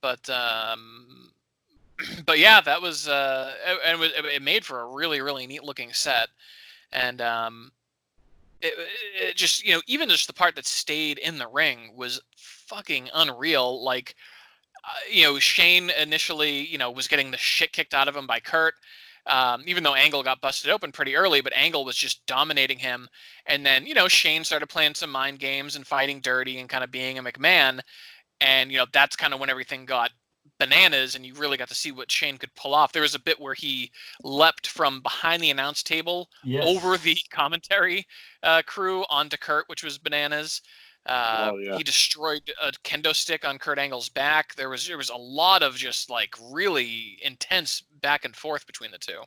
[0.00, 1.30] but um,
[2.26, 5.62] but yeah, that was uh, it- and it, it made for a really really neat
[5.62, 6.28] looking set,
[6.92, 7.70] and um,
[8.60, 8.74] it,
[9.20, 13.08] it just you know even just the part that stayed in the ring was fucking
[13.14, 13.84] unreal.
[13.84, 14.14] Like
[14.84, 18.26] uh, you know Shane initially you know was getting the shit kicked out of him
[18.26, 18.74] by Kurt
[19.28, 23.08] um, even though Angle got busted open pretty early, but Angle was just dominating him.
[23.46, 26.82] And then, you know, Shane started playing some mind games and fighting dirty and kind
[26.82, 27.80] of being a McMahon.
[28.40, 30.10] And, you know, that's kind of when everything got
[30.58, 32.92] bananas and you really got to see what Shane could pull off.
[32.92, 33.90] There was a bit where he
[34.22, 36.64] leapt from behind the announce table Yes.
[36.66, 38.06] over the commentary
[38.42, 40.60] uh, crew onto Kurt, which was bananas.
[41.06, 41.76] Uh, Oh, yeah.
[41.78, 44.54] He destroyed a kendo stick on Kurt Angle's back.
[44.56, 48.90] There was there was a lot of just like really intense back and forth between
[48.90, 49.20] the two.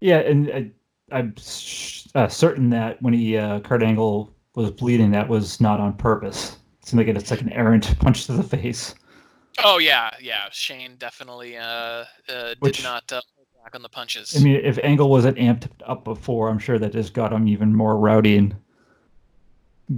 [0.00, 0.70] Yeah, and I,
[1.16, 5.80] I'm sh- uh, certain that when he uh, Kurt Angle was bleeding, that was not
[5.80, 6.56] on purpose.
[6.82, 8.94] It seemed like it's like an errant punch to the face.
[9.64, 10.48] Oh yeah, yeah.
[10.52, 11.62] Shane definitely uh,
[12.28, 14.34] uh, did not uh, hold back on the punches.
[14.36, 17.74] I mean, if Angle wasn't amped up before, I'm sure that just got him even
[17.74, 18.54] more rowdy and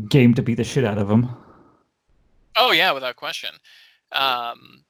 [0.08, 1.28] game to beat the shit out of him.
[2.56, 3.50] Oh yeah, without question.
[4.12, 4.84] Um,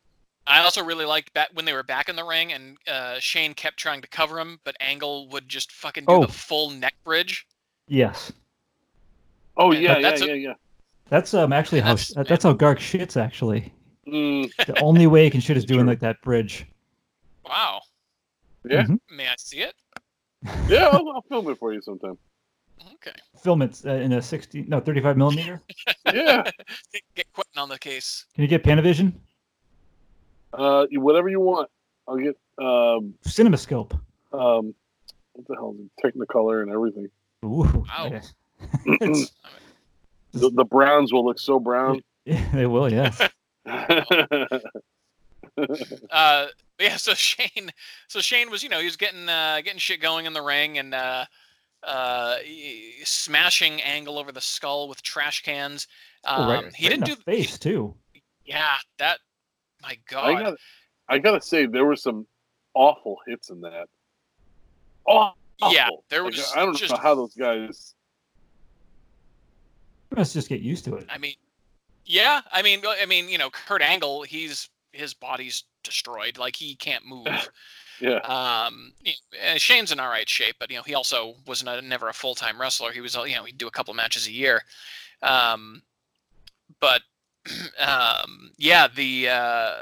[0.47, 3.55] I also really liked back when they were back in the ring and uh, Shane
[3.55, 6.21] kept trying to cover him, but Angle would just fucking do Oh.
[6.27, 7.47] the full neck bridge.
[7.89, 8.33] Yes,
[9.57, 10.55] Oh Yeah, yeah, yeah, that's a- yeah, yeah.
[11.09, 13.21] that's um actually how That's- that's how Gark shits.
[13.21, 13.73] Actually,
[14.09, 16.67] Mm, the only way you can shoot is doing like that bridge.
[17.45, 17.81] Wow.
[18.65, 18.83] Yeah.
[18.85, 18.99] Mhm.
[19.11, 19.75] May I see it?
[20.69, 22.17] yeah, I'll, I'll film it for you sometime.
[22.95, 23.13] Okay.
[23.43, 25.61] Film it uh, in a 60 no 35 millimeter.
[26.13, 26.43] Yeah,
[26.93, 28.25] Get, get Quentin on the case.
[28.35, 29.13] Can you get Panavision?
[30.55, 31.69] uh, whatever you want.
[32.09, 33.93] I'll get um, CinemaScope.
[34.33, 34.75] um,
[35.35, 35.77] what the hell?
[35.79, 36.17] is it?
[36.19, 37.09] Technicolor and everything.
[37.45, 38.11] Ooh, Wow.
[38.11, 38.21] yeah.
[40.33, 42.03] The, the browns will look so brown.
[42.25, 42.91] yeah, they will.
[42.91, 43.21] Yes.
[46.11, 46.47] Uh,
[46.79, 46.97] yeah.
[46.97, 47.71] So Shane,
[48.09, 50.79] so Shane was, you know, he was getting uh, getting shit going in the ring
[50.79, 51.25] and uh,
[51.83, 52.37] uh,
[53.05, 55.87] smashing Angle over the skull with trash cans.
[56.25, 57.23] Um, Oh, right, he right in didn't the do.
[57.23, 57.95] face too.
[58.45, 59.19] Yeah, that.
[59.83, 60.43] My I God.
[60.43, 60.55] got,
[61.09, 62.27] I gotta say, there were some
[62.75, 63.89] awful hits in that.
[65.07, 65.37] Awful.
[65.71, 67.95] Yeah, there Like, was I don't just- know how those guys.
[70.17, 71.07] Let's just get used to it.
[71.11, 71.35] I mean,
[72.11, 72.41] yeah.
[72.53, 76.39] I mean, I mean, you know, Kurt Angle, he's his body's destroyed.
[76.39, 77.27] Like he can't move.
[78.03, 78.21] Yeah.
[78.21, 79.13] Um, you
[79.45, 82.15] know, Shane's in all right shape, but you know, he also was not, never a
[82.15, 82.93] full time wrestler.
[82.93, 84.63] He was, uh, you know, he'd do a couple matches a year.
[85.23, 85.83] Um,
[86.81, 87.03] but
[87.79, 89.73] um, yeah, the uh,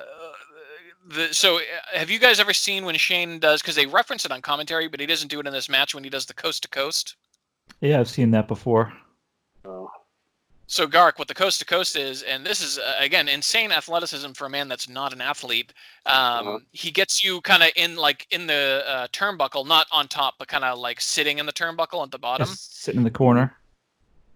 [1.06, 1.60] the so uh,
[1.92, 3.62] have you guys ever seen when Shane does?
[3.62, 6.02] Because they reference it on commentary, but he doesn't do it in this match when
[6.02, 7.14] he does the coast to coast.
[7.80, 8.92] Yeah, I've seen that before.
[9.64, 9.90] Oh.
[10.70, 14.32] So Gark, what the coast to coast is, and this is uh, again insane athleticism
[14.32, 15.72] for a man that's not an athlete.
[16.04, 16.58] Um, Uh-huh.
[16.72, 20.46] He gets you kind of in like in the uh, turnbuckle, not on top, but
[20.46, 22.46] kind of like sitting in the turnbuckle at the bottom.
[22.48, 23.56] Just sitting in the corner.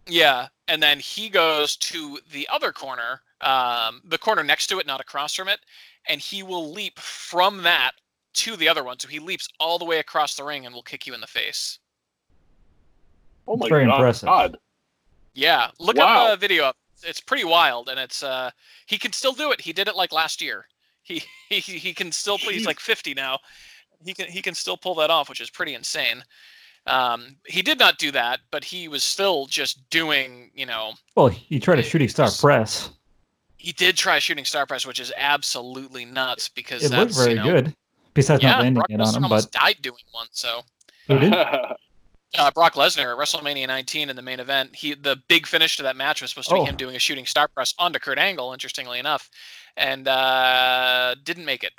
[0.06, 4.86] Yeah, and then he goes to the other corner, um, the corner next to it,
[4.86, 5.60] not across from it,
[6.08, 7.92] and he will leap from that
[8.34, 8.98] to the other one.
[8.98, 11.26] So he leaps all the way across the ring and will kick you in the
[11.26, 11.78] face.
[13.46, 13.96] Oh my Very god.
[13.96, 14.26] impressive.
[14.28, 14.56] God.
[15.34, 16.26] Yeah, look Wow.
[16.26, 16.76] up a video up.
[17.04, 18.50] It's pretty wild, and it's uh
[18.86, 19.60] he can still do it.
[19.60, 20.66] He did it like last year.
[21.02, 23.38] He he he can still he's like 50 now.
[24.04, 26.22] He can he can still pull that off, which is pretty insane.
[26.86, 31.28] Um, he did not do that, but he was still just doing, you know, Well,
[31.28, 32.90] he tried a shooting star press.
[33.56, 37.30] he did try shooting star press, which is absolutely nuts because It that's looked very
[37.30, 37.74] you know, good.
[38.14, 40.26] Besides Yeah, not landing Brock it on Lesnar him, but almost died doing one.
[40.32, 40.62] So
[41.08, 41.32] who did?
[42.38, 45.82] uh, Brock Lesnar at WrestleMania 19 in the main event, he the big finish to
[45.82, 46.64] that match was supposed to be Oh.
[46.64, 49.30] him doing a shooting star press onto Kurt Angle, interestingly enough,
[49.76, 51.72] and uh, didn't make it.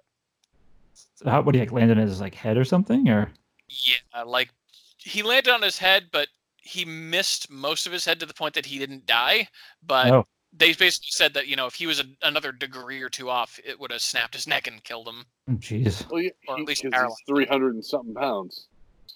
[1.25, 3.07] How would he like land on his like head or something?
[3.09, 3.31] Or
[3.69, 4.49] Yeah, like
[4.97, 6.27] he landed on his head, but
[6.57, 9.47] he missed most of his head to the point that he didn't die.
[9.85, 10.27] But Oh.
[10.51, 13.59] they basically said that you know if he was a, another degree or two off,
[13.65, 15.25] it would have snapped his neck and killed him.
[15.49, 16.07] oh, jeez.
[16.11, 18.67] well, yeah, Or at he- least 'cause he's 300 and something pounds.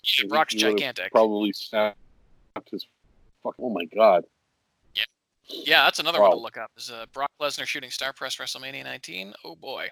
[0.04, 1.12] Yeah, He- Brock's gigantic.
[1.12, 1.98] Probably snapped
[2.72, 2.88] his
[3.43, 3.56] fuck.
[3.60, 4.26] Oh my god.
[4.95, 5.04] Yeah,
[5.50, 6.72] yeah, that's another one to look up.
[6.78, 9.34] Is uh, Brock Lesnar shooting star press WrestleMania 19?
[9.45, 9.88] Oh boy.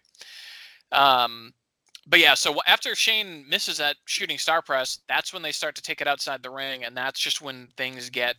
[0.91, 1.53] Um,
[2.07, 5.81] but yeah, so after Shane misses that shooting star press, that's when they start to
[5.81, 8.35] take it outside the ring, and that's just when things get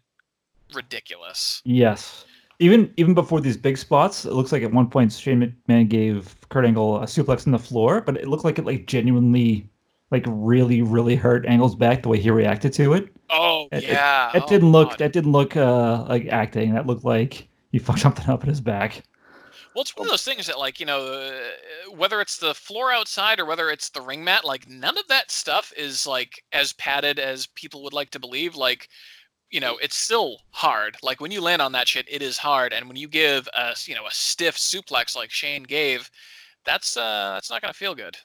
[0.74, 1.62] ridiculous.
[1.64, 2.24] Yes.
[2.58, 6.34] Even even before these big spots, it looks like at one point Shane McMahon gave
[6.48, 9.68] Kurt Angle a suplex on the floor, but it looked like it like genuinely
[10.10, 13.08] like really really hurt Angle's back the way he reacted to it.
[13.30, 14.98] Oh It- it- yeah, That oh, didn't look God.
[14.98, 16.74] that didn't look uh like acting.
[16.74, 19.02] That looked like he fucked something up in his back.
[19.74, 22.92] Well, it's one of those things that, like, you know, uh, whether it's the floor
[22.92, 26.72] outside or whether it's the ring mat, like, none of that stuff is like as
[26.74, 28.56] padded as people would like to believe.
[28.56, 28.88] Like,
[29.50, 30.96] you know, it's still hard.
[31.02, 32.72] Like when you land on that shit, it is hard.
[32.72, 36.10] And when you give a, you know, a stiff suplex like Shane gave,
[36.64, 38.16] that's uh, that's not gonna feel good.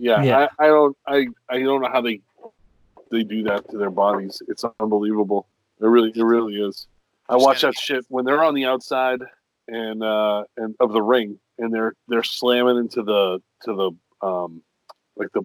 [0.00, 0.48] Yeah, Yeah.
[0.58, 2.20] I, I don't I, I don't know how they
[3.10, 4.42] they do that to their bodies.
[4.48, 5.46] It's unbelievable.
[5.80, 6.86] It really it really is.
[7.28, 9.20] I watch that shit when they're on the outside
[9.68, 13.74] and uh and of the ring and they're they're slamming into the to
[14.20, 14.62] the um
[15.16, 15.42] like the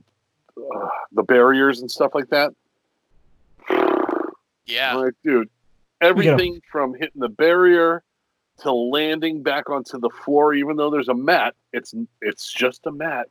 [0.58, 2.54] uh, the barriers and stuff like that.
[4.68, 5.52] Yeah, like, dude,
[6.02, 8.04] everything from hitting the barrier
[8.62, 12.92] to landing back onto the floor, even though there's a mat, it's it's just a
[12.92, 13.28] mat.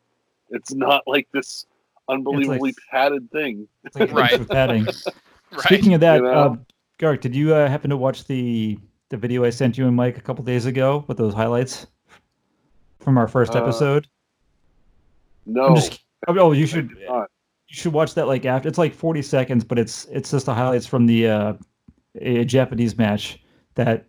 [0.54, 1.66] It's not like this
[2.08, 3.66] unbelievably padded thing.
[3.84, 4.48] It's like Right.
[4.48, 4.84] padding.
[4.84, 4.94] Right.
[5.58, 6.32] Speaking of that, You know?
[6.32, 6.56] uh,
[6.98, 8.78] Gark, did you uh, happen to watch the
[9.10, 11.86] the video I sent you and Mike a couple days ago with those highlights
[13.00, 14.06] from our first Uh, episode?
[15.46, 17.26] No, I'm just, oh, you should you
[17.68, 18.68] should watch that like after.
[18.68, 21.52] It's like 40 seconds, but it's it's just the highlights from the uh,
[22.20, 23.40] a Japanese match
[23.74, 24.06] that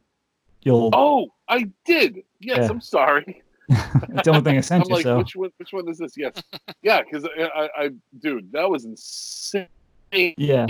[0.61, 0.91] you'll.
[0.93, 2.19] Oh, I did.
[2.39, 2.69] Yes, Yeah.
[2.69, 3.43] I'm sorry.
[3.70, 4.95] It's the only thing I I'm sent you.
[4.95, 5.49] like, So which one?
[5.57, 6.13] Which one is this?
[6.18, 6.34] Yes,
[6.82, 7.89] yeah, because I, I, I,
[8.20, 9.68] dude, that was insane.
[10.11, 10.68] yeah,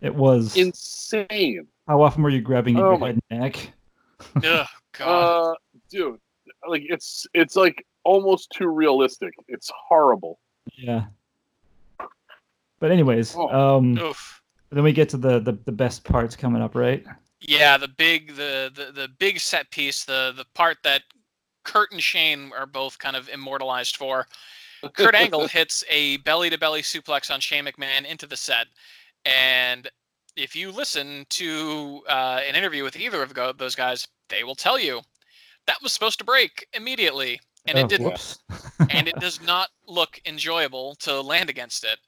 [0.00, 0.56] it was.
[0.56, 1.66] Insane.
[1.88, 3.72] How often were you grabbing Oh your my- head neck?
[4.44, 5.52] Ugh, God.
[5.52, 5.54] Uh,
[5.90, 6.18] dude,
[6.68, 9.32] like it's it's like almost too realistic.
[9.48, 10.38] It's horrible.
[10.76, 11.06] Yeah.
[12.78, 13.48] But anyways, Oh.
[13.78, 14.42] um, Oof.
[14.70, 17.04] then we get to the, the the best parts coming up, right?
[17.40, 21.02] Yeah, the big the, the the big set piece, the the part that
[21.64, 24.26] Kurt and Shane are both kind of immortalized for.
[24.94, 28.66] Kurt Angle hits a belly to belly suplex on Shane McMahon into the set.
[29.24, 29.88] And
[30.36, 34.54] if you listen to uh, an interview with either of go- those guys, they will
[34.56, 35.00] tell you
[35.66, 37.38] that was supposed to break immediately.
[37.66, 38.38] And Oh, it didn't.
[38.90, 41.98] And it does not look enjoyable to land against it.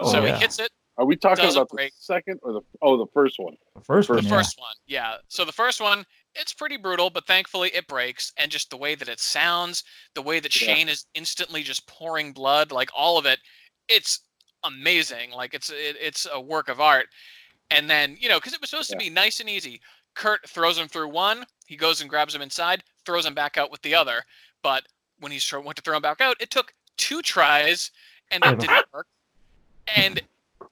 [0.00, 0.34] Oh, so yeah.
[0.34, 0.70] he hits it.
[0.98, 1.92] Are we talking Doesn't about the break.
[1.98, 3.54] second or the oh the first one?
[3.76, 4.30] The first The one, yeah.
[4.30, 5.14] first one, yeah.
[5.28, 6.04] So the first one,
[6.34, 8.32] it's pretty brutal, but thankfully it breaks.
[8.38, 10.74] And just the way that it sounds, the way that Yeah.
[10.74, 13.38] Shane is instantly just pouring blood, like all of it,
[13.88, 14.20] it's
[14.64, 15.30] amazing.
[15.30, 17.06] Like it's it, it's a work of art.
[17.70, 18.98] And then you know, because it was supposed Yeah.
[18.98, 19.80] to be nice and easy.
[20.14, 23.70] Kurt throws him through one, he goes and grabs him inside, throws him back out
[23.70, 24.22] with the other.
[24.62, 24.86] But
[25.18, 27.90] when he went to throw him back out, it took two tries,
[28.30, 29.06] and it didn't work.
[29.96, 30.22] And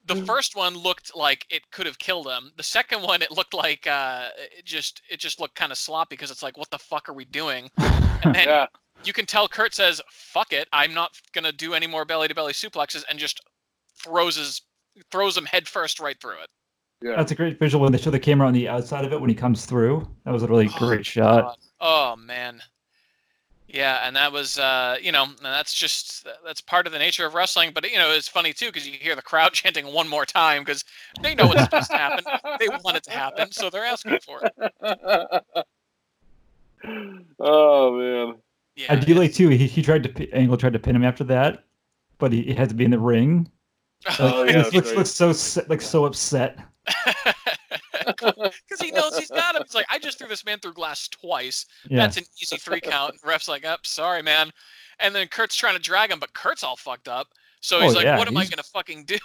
[0.05, 2.51] the first one looked like it could have killed him.
[2.57, 6.15] The second one, it looked like uh, it just it just looked kind of sloppy
[6.15, 7.69] because it's like, what the fuck are we doing?
[8.25, 8.65] And then Yeah,
[9.03, 12.33] you can tell Kurt says, "Fuck it, I'm not gonna do any more belly to
[12.35, 13.41] belly suplexes," and just
[14.01, 14.61] throws his
[15.11, 16.49] throws him head first right through it.
[17.01, 17.17] yeah.
[17.17, 19.29] That's a great visual when they show the camera on the outside of it when
[19.29, 20.07] he comes through.
[20.23, 21.57] That was a really Oh, great shot.
[21.81, 22.61] Oh man.
[23.73, 27.25] Yeah, and that was, uh, you know, and that's just that's part of the nature
[27.25, 27.71] of wrestling.
[27.73, 30.61] But you know, it's funny too because you hear the crowd chanting one more time
[30.61, 30.85] because
[31.23, 32.23] they know what's supposed to happen.
[32.59, 35.65] They want it to happen, so they're asking for it.
[37.39, 38.35] oh man.
[38.75, 39.49] Yeah, I do like too.
[39.49, 41.63] He, he tried to pi- Angle tried to pin him after that,
[42.19, 43.49] but he, he had to be in the ring.
[44.19, 44.97] Oh, Like, yeah, he looks, right.
[44.97, 46.59] looks so like so upset.
[47.91, 49.63] Because he knows he's got him.
[49.65, 51.65] He's like, I just threw this man through glass twice.
[51.89, 53.11] Yeah, That's an easy three count.
[53.11, 54.51] And ref's like, up, sorry, man.
[54.99, 57.27] And then Kurt's trying to drag him, but Kurt's all fucked up.
[57.61, 59.17] So he's Oh, like, yeah, what am I gonna fucking do?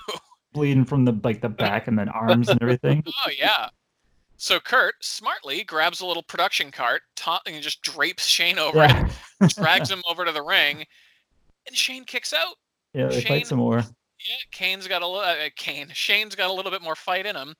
[0.53, 3.05] bleeding from the like the back and then arms and everything.
[3.27, 3.69] Oh yeah.
[4.37, 9.09] So Kurt smartly grabs a little production cart, ta- and just drapes Shane over Yeah,
[9.43, 10.85] it, drags him over to the ring,
[11.67, 12.55] and Shane kicks out.
[12.95, 13.09] yeah.
[13.09, 13.79] They Shane- fight some more.
[13.79, 15.21] Yeah, Kane's got a little.
[15.21, 17.55] Uh, Kane, Shane's got a little bit more fight in him,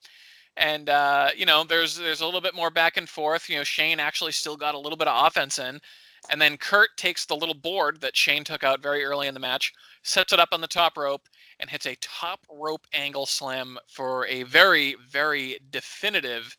[0.59, 3.49] and uh, you know, there's there's a little bit more back and forth.
[3.49, 5.79] You know, Shane actually still got a little bit of offense in,
[6.29, 9.39] and then Kurt takes the little board that Shane took out very early in the
[9.39, 11.27] match, sets it up on the top rope,
[11.59, 16.55] and hits a top rope angle slam for a very very definitive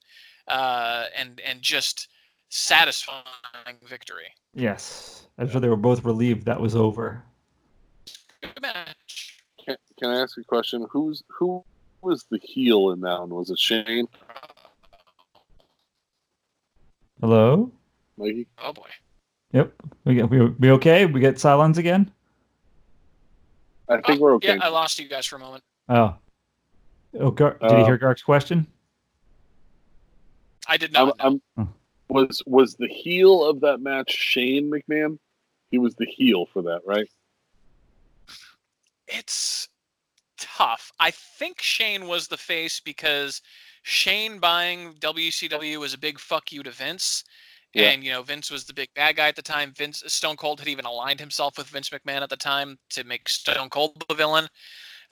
[0.49, 2.09] uh, and and just
[2.49, 3.23] satisfying
[3.87, 4.33] victory.
[4.55, 7.23] Yes, I'm sure they were both relieved that was over.
[8.41, 9.37] Good match.
[9.63, 10.87] Can, can I ask a question?
[10.91, 11.63] Who's who
[12.03, 13.31] was the heel in that one?
[13.31, 14.09] Was it Shane?
[17.21, 17.71] Hello.
[18.17, 18.47] Mikey?
[18.63, 18.89] Oh boy.
[19.53, 19.73] Yep.
[20.05, 21.07] We get we, we okay?
[21.07, 22.11] We get silence again.
[23.89, 24.57] I think Oh, we're okay.
[24.57, 25.65] Yeah, I lost you guys for a moment.
[25.89, 26.15] Oh.
[27.19, 28.67] Oh, Gar- did you Uh, hear Gark's question?
[30.69, 31.17] I did I'm, not.
[31.19, 31.69] I'm, Oh.
[32.09, 35.19] was was the heel of that match Shane McMahon?
[35.71, 37.09] He was the heel for that, right?
[39.13, 39.60] it's
[40.61, 40.93] tough.
[41.01, 43.41] I think Shane was the face because
[43.83, 47.25] Shane buying WCW was a big fuck you to Vince.
[47.73, 47.91] Yeah.
[47.91, 49.73] And you know Vince was the big bad guy at the time.
[49.77, 53.29] Vince Stone Cold had even aligned himself with Vince McMahon at the time to make
[53.29, 54.49] Stone Cold the villain.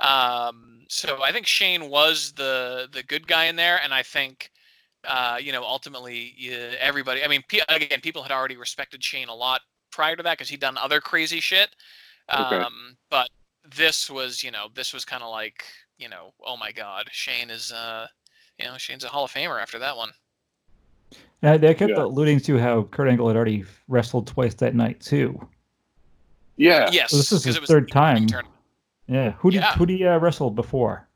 [0.01, 4.51] Um, so I think Shane was the the good guy in there, and I think
[5.07, 7.23] uh, you know ultimately yeah, everybody.
[7.23, 9.61] I mean, pe- again, people had already respected Shane a lot
[9.93, 11.69] prior to that because he'd done other crazy shit.
[12.29, 12.57] Okay.
[12.57, 13.29] Um, but
[13.77, 15.65] this was, you know, this was kind of like,
[15.99, 18.07] you know, oh my God, Shane is, uh,
[18.59, 20.11] you know, Shane's a Hall of Famer after that one.
[21.43, 22.03] Yeah, they kept Yeah.
[22.03, 25.49] alluding to how Kurt Angle had already wrestled twice that night too.
[26.57, 26.91] Yeah.
[26.91, 28.27] Yes, this is his it was third time.
[28.27, 28.55] tournament.
[29.07, 29.31] Yeah.
[29.33, 29.73] Who did Yeah.
[29.75, 31.09] who did he uh, wrestle before?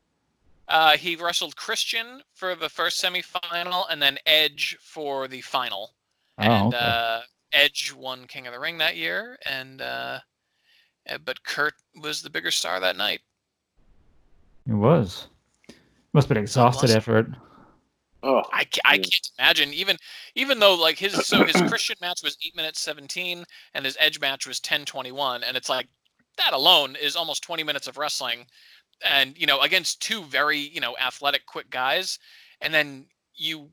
[0.69, 5.93] Uh, he wrestled Christian for the first semifinal, and then Edge for the final.
[6.39, 6.83] Oh, and okay.
[6.83, 10.19] uh, Edge won King of the Ring that year, and uh,
[11.09, 13.21] Uh, but Kurt was the bigger star that night.
[14.67, 15.27] It was.
[16.13, 16.95] Must have been exhausted was.
[16.95, 17.27] effort.
[18.25, 19.97] Oh, I, I can't imagine even
[20.35, 23.43] even though like his so his Christian match was eight minutes seventeen
[23.73, 25.87] and his Edge match was ten twenty one and it's like
[26.37, 28.45] that alone is almost twenty minutes of wrestling,
[29.05, 32.17] and you know against two very you know athletic quick guys,
[32.61, 33.69] and then you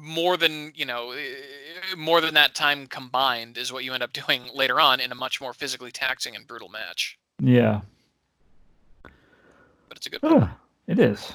[0.00, 4.12] more than you know eh, more than that time combined is what you end up
[4.26, 7.18] doing later on in a much more physically taxing and brutal match.
[7.40, 7.80] Yeah.
[9.02, 10.48] But it's a good
[10.86, 11.32] it is.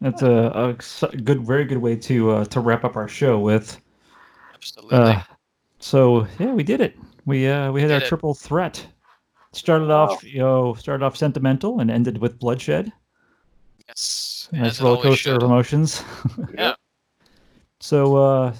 [0.00, 0.76] That's a
[1.24, 3.80] good, very good way to uh, to wrap up our show with.
[4.54, 4.98] absolutely.
[4.98, 5.22] Uh,
[5.78, 6.96] so yeah, we did it.
[7.24, 8.06] We uh, we had our it.
[8.06, 8.84] triple threat.
[9.52, 10.04] Started Wow.
[10.08, 12.90] off, you know, started off sentimental and ended with bloodshed.
[13.86, 16.02] yes, Nice roller coaster of emotions.
[16.54, 16.74] Yeah.
[17.82, 18.54] So, uh,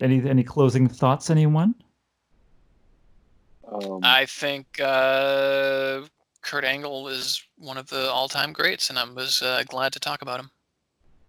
[0.00, 1.74] any any closing thoughts, anyone?
[3.66, 6.02] um, I think uh,
[6.40, 10.22] Kurt Angle is one of the all-time greats, and I was uh, glad to talk
[10.22, 10.50] about him.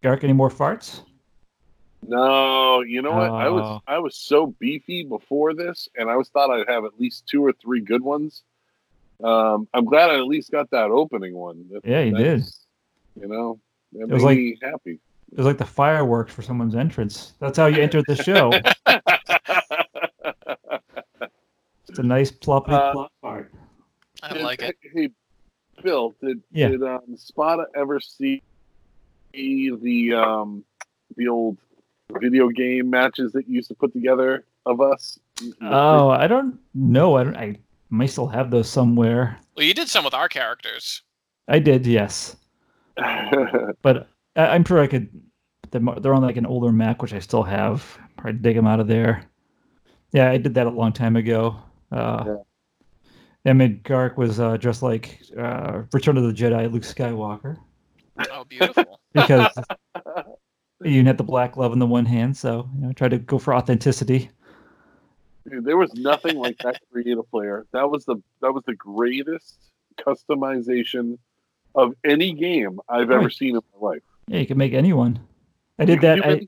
[0.03, 1.01] Gark, any more farts?
[2.07, 3.31] no, you know what?
[3.31, 6.99] I was I was so beefy before this, and I was thought I'd have at
[6.99, 8.43] least two or three good ones.
[9.23, 11.65] Um, I'm glad I at least got that opening one.
[11.71, 12.43] That- Yeah, you did.
[13.19, 13.59] You know,
[13.93, 14.99] that It made was like- me happy.
[15.31, 17.33] It was like the fireworks for someone's entrance.
[17.39, 18.51] That's how you entered the show.
[21.87, 23.53] It's a nice ploppy Uh, plop fart.
[24.23, 24.75] I Did- like it.
[24.93, 25.09] Hey,
[25.83, 26.69] Bill, did Yeah.
[26.69, 28.41] did um, Spada ever see
[29.33, 30.63] the um,
[31.15, 31.57] the old
[32.19, 35.19] video game matches that you used to put together of us?
[35.61, 37.15] Oh, I don't know.
[37.15, 37.37] I don't.
[37.37, 37.57] I
[37.91, 39.37] may still have those somewhere.
[39.55, 41.01] Well, you did some with our characters.
[41.47, 42.35] I did, yes,
[42.95, 43.05] but
[43.85, 44.05] I,
[44.35, 45.09] I'm sure I could.
[45.71, 47.97] They're on like an older Mac, which I still have.
[48.17, 49.23] Probably dig them out of there.
[50.11, 51.57] Yeah, I did that a long time ago.
[51.91, 52.35] Uh, Yeah.
[53.47, 57.57] I mean, Gark was uh, just like uh, Return of the Jedi, Luke Skywalker,
[58.31, 58.99] Oh, beautiful.
[59.13, 59.51] because
[60.83, 63.37] you had the black glove in the one hand, so you know, try to go
[63.37, 64.31] for authenticity.
[65.47, 67.67] Dude, there was nothing like that creative player.
[67.71, 69.59] That was the that was the greatest
[69.99, 71.19] customization
[71.75, 73.31] of any game I've ever Right.
[73.31, 74.01] seen in my life.
[74.27, 75.19] Yeah, you can make anyone.
[75.79, 76.25] I did that.
[76.25, 76.47] I,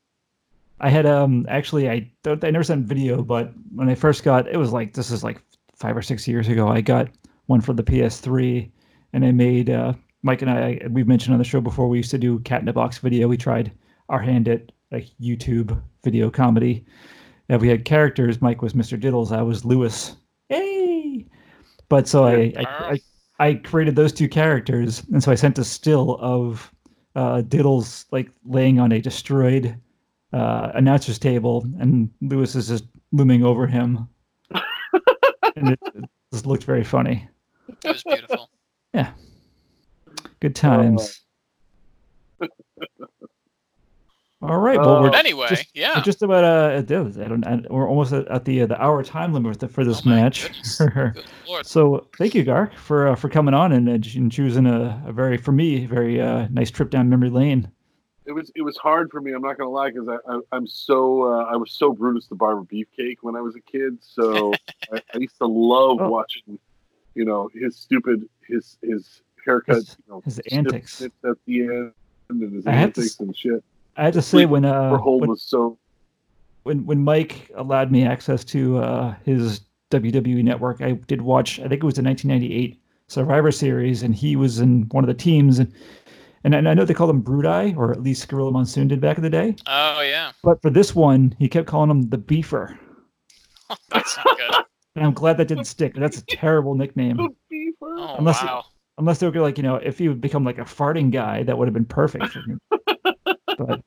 [0.80, 4.48] I had um actually I don't I never sent video, but when I first got
[4.48, 5.42] it was like this is like
[5.76, 6.68] five or six years ago.
[6.68, 7.10] I got
[7.48, 8.70] one for the PS3,
[9.14, 11.88] and I made uh, Mike and I we've mentioned on the show before.
[11.88, 13.28] We used to do cat in a box video.
[13.28, 13.72] We tried
[14.10, 16.86] our hand at like YouTube video comedy.
[17.50, 18.42] And we had characters.
[18.42, 19.00] Mike was Mr.
[19.00, 19.32] Diddles.
[19.32, 20.18] I was Lewis.
[20.50, 21.26] Hey!
[21.88, 23.00] But so I, I, I
[23.40, 26.72] I created those two characters, and so I sent a still of
[27.18, 29.76] uh, Diddles like laying on a destroyed
[30.32, 34.08] uh, announcer's table, and Lewis is just looming over him,
[34.52, 37.28] and it, it just looked very funny.
[37.84, 38.52] It was beautiful.
[38.94, 39.12] Yeah.
[40.40, 41.22] Good times.
[44.42, 45.98] All right, well we're, Uh, Anyway, just- yeah.
[45.98, 48.66] we're just about uh, at the- I don't, I- we're almost at, at the uh,
[48.68, 50.52] the hour time limit for this Oh match.
[50.78, 51.66] Good lord.
[51.66, 55.12] So thank you, Gark, for uh, for coming on and, uh, and choosing a, a
[55.12, 57.72] very for me very uh, nice trip down memory lane.
[58.28, 59.32] It was it was hard for me.
[59.32, 62.36] I'm not gonna lie because I, I I'm so uh, I was so Brutus the
[62.36, 63.98] Barber Beefcake when I was a kid.
[64.02, 64.54] So
[64.94, 66.10] I, I used to love Oh.
[66.10, 66.60] watching,
[67.16, 71.02] you know, his stupid his his haircut, His- you know, his antics.
[71.02, 71.12] at
[71.48, 71.92] the end
[72.30, 73.64] and his I had to antics and shit.
[73.98, 75.78] I had to say when uh when, was so
[76.64, 81.60] when when Mike allowed me access to uh, his WWE network, I did watch.
[81.60, 85.14] I think it was the 1998 Survivor Series, and he was in one of the
[85.14, 85.60] teams.
[85.60, 85.74] And
[86.44, 89.18] and I I know they called him Brudai, or at least Gorilla Monsoon did back
[89.18, 89.56] in the day.
[89.66, 90.32] Oh yeah.
[90.44, 92.78] But for this one, he kept calling him the Beefer,
[93.90, 94.66] That's not good.
[94.96, 95.96] and I'm glad that didn't stick.
[95.96, 97.18] That's a terrible nickname.
[97.18, 97.76] the beaver.
[97.82, 98.66] Oh Unless you- wow.
[99.00, 101.56] Unless they were like, you know, if he would become like a farting guy, that
[101.56, 102.60] would have been perfect for him.
[103.58, 103.82] But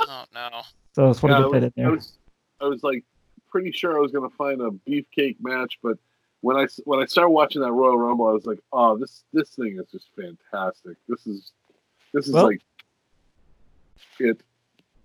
[0.00, 0.62] Oh no.
[0.94, 2.18] so it's what Yeah, I I get that was, in I was
[2.60, 3.04] I was like
[3.50, 5.98] pretty sure I was gonna find a beefcake match, but
[6.40, 9.24] when I s- when I started watching that Royal Rumble, I was like, oh, this
[9.32, 10.96] this thing is just fantastic.
[11.08, 11.52] This is
[12.14, 12.60] this is Well- like
[14.20, 14.40] it.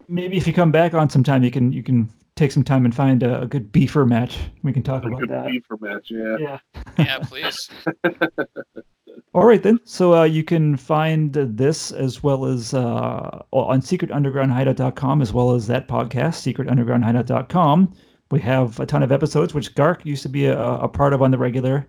[0.08, 2.96] Maybe if you come back on sometime, you can you can take some time and
[2.96, 4.38] find a, a good beefer match.
[4.64, 5.46] We can talk A about good that.
[5.48, 6.38] beefer match, yeah.
[6.40, 6.60] Yeah.
[7.06, 7.70] Yeah, please.
[9.34, 9.80] All right then.
[9.84, 15.68] So uh, you can find this as well as uh, on secretundergroundhideout.com as well as
[15.68, 17.94] that podcast, secretundergroundhideout.com.
[18.32, 21.22] We have a ton of episodes, which Gark used to be a, a part of
[21.22, 21.88] on the regular.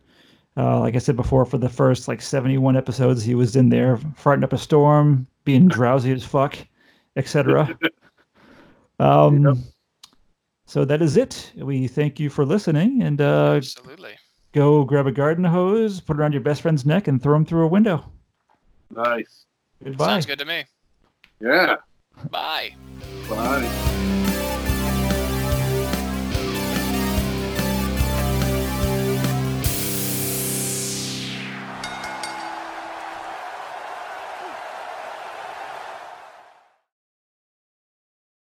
[0.56, 3.96] Uh, like I said before, for the first like 71 episodes, he was in there
[3.96, 6.56] farting up a storm, being drowsy as fuck,
[7.16, 7.76] etc.
[9.00, 9.56] Um, Yep.
[10.74, 11.52] So that is it.
[11.54, 14.16] We thank you for listening and uh, Absolutely.
[14.50, 17.44] go grab a garden hose, put it around your best friend's neck, and throw him
[17.44, 18.10] through a window.
[18.90, 19.46] Nice.
[19.84, 20.06] Goodbye.
[20.06, 20.64] Sounds good to me.
[21.38, 21.76] Yeah.
[22.28, 22.74] Bye.
[23.28, 23.90] Bye.